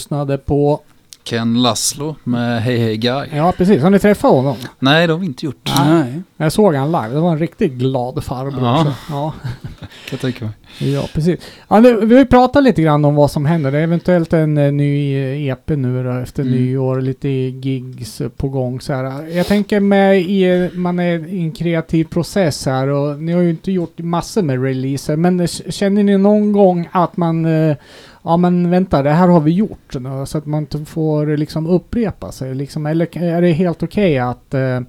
[0.00, 0.80] Lyssnade på...
[1.22, 3.26] Ken Laszlo med Hey Hey Guy.
[3.32, 3.82] Ja, precis.
[3.82, 4.56] Har ni träffat honom?
[4.78, 5.70] Nej, det har vi inte gjort.
[5.78, 6.22] Nej.
[6.42, 7.08] Jag såg han live.
[7.14, 8.62] Det var en riktigt glad farbror.
[8.62, 8.80] Ja.
[8.80, 8.94] också.
[9.10, 9.32] ja.
[10.10, 10.54] Jag tänka mig.
[10.94, 11.40] Ja, precis.
[11.68, 13.72] Ja, nu, vi pratat lite grann om vad som händer.
[13.72, 16.54] Det är eventuellt en eh, ny eh, EP nu då, efter Mm.
[16.54, 17.00] nyår.
[17.00, 19.26] Lite gigs på gång så här.
[19.36, 23.50] Jag tänker med i, man är i en kreativ process här och ni har ju
[23.50, 25.16] inte gjort massor med releaser.
[25.16, 27.76] Men känner ni någon gång att man eh,
[28.22, 29.94] Ja men vänta, det här har vi gjort.
[29.94, 32.54] nu, Så att man inte får liksom upprepa sig.
[32.54, 34.80] Liksom, eller är det helt okej att eh, eh,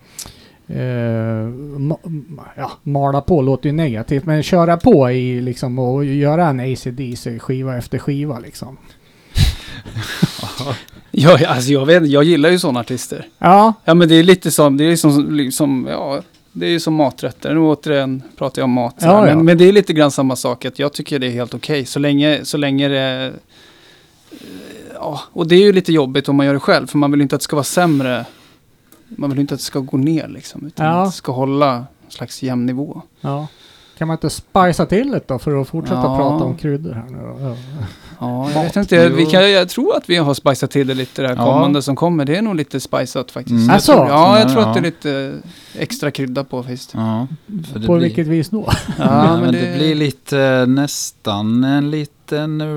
[0.77, 6.59] ma- ja, mala på låter ju negativt, men köra på i liksom och göra en
[6.59, 8.77] ACDC skiva efter skiva liksom.
[11.13, 13.27] Ja, alltså jag, vet, jag gillar ju sådana artister.
[13.37, 16.79] Ja, Ja men det är lite som, det är som, liksom, ja, det är ju
[16.79, 17.53] som maträtter.
[17.53, 18.95] Nu återigen pratar jag om mat.
[18.99, 19.43] Ja, men, ja.
[19.43, 20.65] men det är lite grann samma sak.
[20.65, 21.85] Att jag tycker det är helt okej.
[21.85, 23.31] Så länge, så länge det...
[24.31, 24.37] eh,
[24.95, 26.87] Ja, och det är ju lite jobbigt om man gör det själv.
[26.87, 28.25] För man vill inte att det ska vara sämre.
[29.17, 30.65] Man vill inte att det ska gå ner liksom.
[30.65, 31.01] Utan Ja.
[31.01, 33.01] att det ska hålla en slags jämn nivå.
[33.21, 33.47] ja.
[33.97, 36.17] Kan man inte spicea till det då för att fortsätta Ja.
[36.17, 37.37] prata om kryddor här nu då?
[37.49, 37.55] Ja.
[38.19, 39.09] Ja, jag vet inte.
[39.09, 41.45] Vi kan, jag tror att vi har spicat till det lite det här Ja.
[41.53, 42.25] kommande som kommer.
[42.25, 43.49] Det är nog lite spicat faktiskt.
[43.55, 43.69] Mm.
[43.69, 44.67] Jag tror, ja, jag Ja, tror ja.
[44.67, 45.33] att det är lite
[45.75, 46.93] extra krydda på faktiskt.
[46.93, 47.27] Ja,
[47.73, 48.69] för det På blir, vilket vis då?
[48.97, 49.75] Ja, men, det...
[49.77, 52.67] blir lite eh, nästan en liten eh,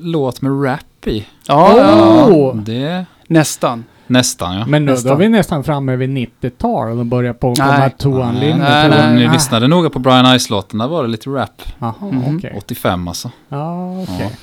[0.00, 1.26] låt med rap i.
[1.46, 2.56] Ja, ja, Oh!
[2.56, 3.84] Det nästan.
[4.12, 4.66] Nästan ja.
[4.66, 5.12] Men nu, då Nästan.
[5.12, 9.08] är vi nästan framme vid 90-tal och börjar på komma Toan Nej, nej, nej.
[9.10, 9.32] Om ni Ah.
[9.32, 11.62] lyssnade noga på Brian Ice-låten, där var det lite rap.
[11.78, 12.36] Jaha, Mhm.
[12.36, 12.54] okej.
[12.56, 13.30] 85 alltså.
[13.48, 14.36] Ja, okej.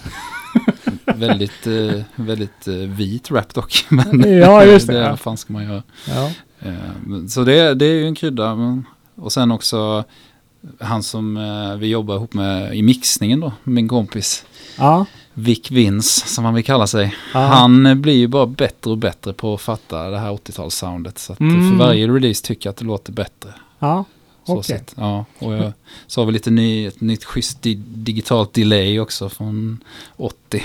[1.06, 3.86] väldigt, eh, väldigt eh, vit rap dock.
[3.90, 4.94] Men Ja, just det.
[4.94, 5.84] det vad fan ska man göra?
[6.08, 6.32] Ja.
[6.60, 6.74] Eh,
[7.28, 8.56] Så det, det är ju en krydda.
[8.56, 10.04] Men, och sen också
[10.80, 14.46] han som eh, vi jobbar ihop med i mixningen då, min kompis.
[14.78, 15.06] Ja.
[15.34, 17.16] Vic Vince, som han vill kalla sig.
[17.34, 17.40] Ja.
[17.40, 21.18] Han blir ju bara bättre och bättre på att fatta det här 80-talssoundet.
[21.18, 21.70] Så Mm.
[21.72, 23.50] för varje release tycker jag att det låter bättre.
[23.80, 24.06] Ja.
[24.46, 24.64] Okej.
[24.64, 24.94] sätt.
[24.98, 25.74] Ja, och jag,
[26.16, 29.84] har vi lite ny, ett nytt schysst di digitalt delay också från
[30.18, 30.64] 80.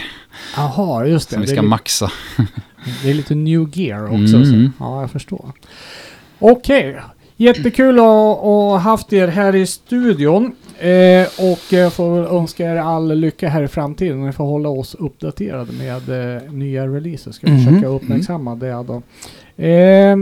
[0.56, 1.34] Jaha, just det.
[1.34, 2.10] Som vi det, ska li- maxa.
[3.02, 4.36] det är lite new gear också.
[4.36, 4.72] Mm.
[4.78, 4.84] Så.
[4.84, 5.52] Ja, jag förstår.
[6.38, 7.00] Okej.
[7.36, 10.52] Jättekul att ha haft er här i studion.
[10.78, 14.26] Eh, och jag får väl önska er all lycka här i framtiden.
[14.26, 17.32] Ni får hålla oss uppdaterade med eh, nya releaser.
[17.32, 17.64] Ska vi Mhm.
[17.66, 19.02] försöka uppmärksamma det då.
[19.64, 20.16] Eh,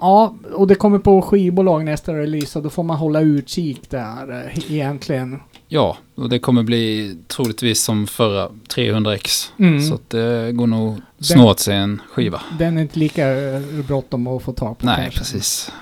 [0.00, 4.44] ja, och det kommer på skivbolag nästa release och då får man hålla utkik där
[4.56, 5.40] eh, egentligen.
[5.68, 9.50] Ja, och det kommer bli troligtvis som förra 300x.
[9.58, 9.80] Mm.
[9.82, 12.40] Så att det går nog snå åt sig en skiva.
[12.58, 14.86] Den är inte lika eh, bråttom att få tag på.
[14.86, 15.18] Nej, kanske.
[15.18, 15.72] precis.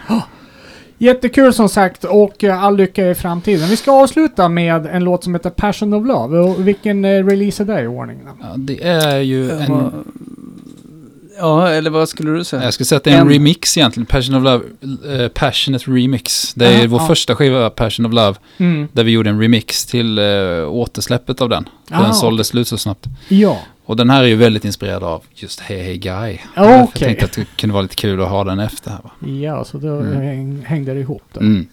[1.02, 3.68] Jättekul som sagt och eh, all lycka i framtiden.
[3.68, 6.38] Vi ska avsluta med en låt som heter Passion of Love.
[6.38, 8.28] Och vilken eh, release är det i ordningen?
[8.40, 9.92] Ja, det är ju en...
[11.38, 12.64] Ja, eller vad skulle du säga?
[12.64, 14.06] Jag skulle säga att det är en, En- remix egentligen.
[14.06, 14.64] Passion of Love,
[15.22, 16.54] eh, Passionate Remix.
[16.54, 17.06] Det är Aha, vår ja.
[17.06, 18.88] första skiva, Passion of Love, Mm.
[18.92, 21.68] där vi gjorde en remix till uh, återsläppet av den.
[21.88, 23.06] För Ah, den sålde slut så snabbt.
[23.28, 23.58] Ja.
[23.84, 26.38] Och den här är ju väldigt inspirerad av just Hey Hey Guy.
[26.56, 26.74] Okej.
[26.74, 29.10] Jag tänkte att det kunde vara lite kul att ha den efter här va?
[29.28, 30.22] Ja, så då Mm.
[30.22, 31.40] häng, hängde det ihop då.
[31.40, 31.66] Mm.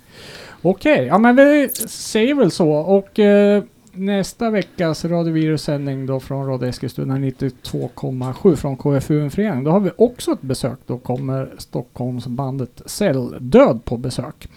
[0.62, 2.70] Okej, ja men vi säger väl så.
[2.72, 9.64] Och eh, nästa veckas radiovirussändning då från Radio Eskilstuna 92,7 från KFUM Förening.
[9.64, 10.80] Då har vi också ett besök.
[10.86, 14.48] Då kommer Stockholmsbandet Celldöd på besök.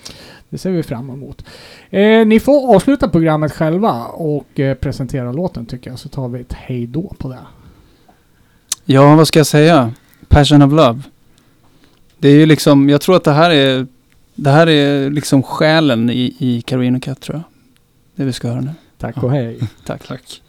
[0.49, 1.45] Det ser vi fram emot.
[1.91, 5.99] Eh, ni får avsluta programmet själva och eh, presentera låten tycker jag.
[5.99, 7.39] Så tar vi ett hej då på det.
[8.85, 9.93] Ja, vad ska jag säga?
[10.29, 11.01] Passion of Love.
[12.19, 13.87] Det är ju liksom, jag tror att det här är,
[14.35, 17.45] det här är liksom själen i, i Carino Cat tror jag.
[18.15, 18.71] Det vi ska höra nu.
[19.03, 19.59] Tack och hej.
[19.85, 20.07] Tack.
[20.07, 20.43] Tack.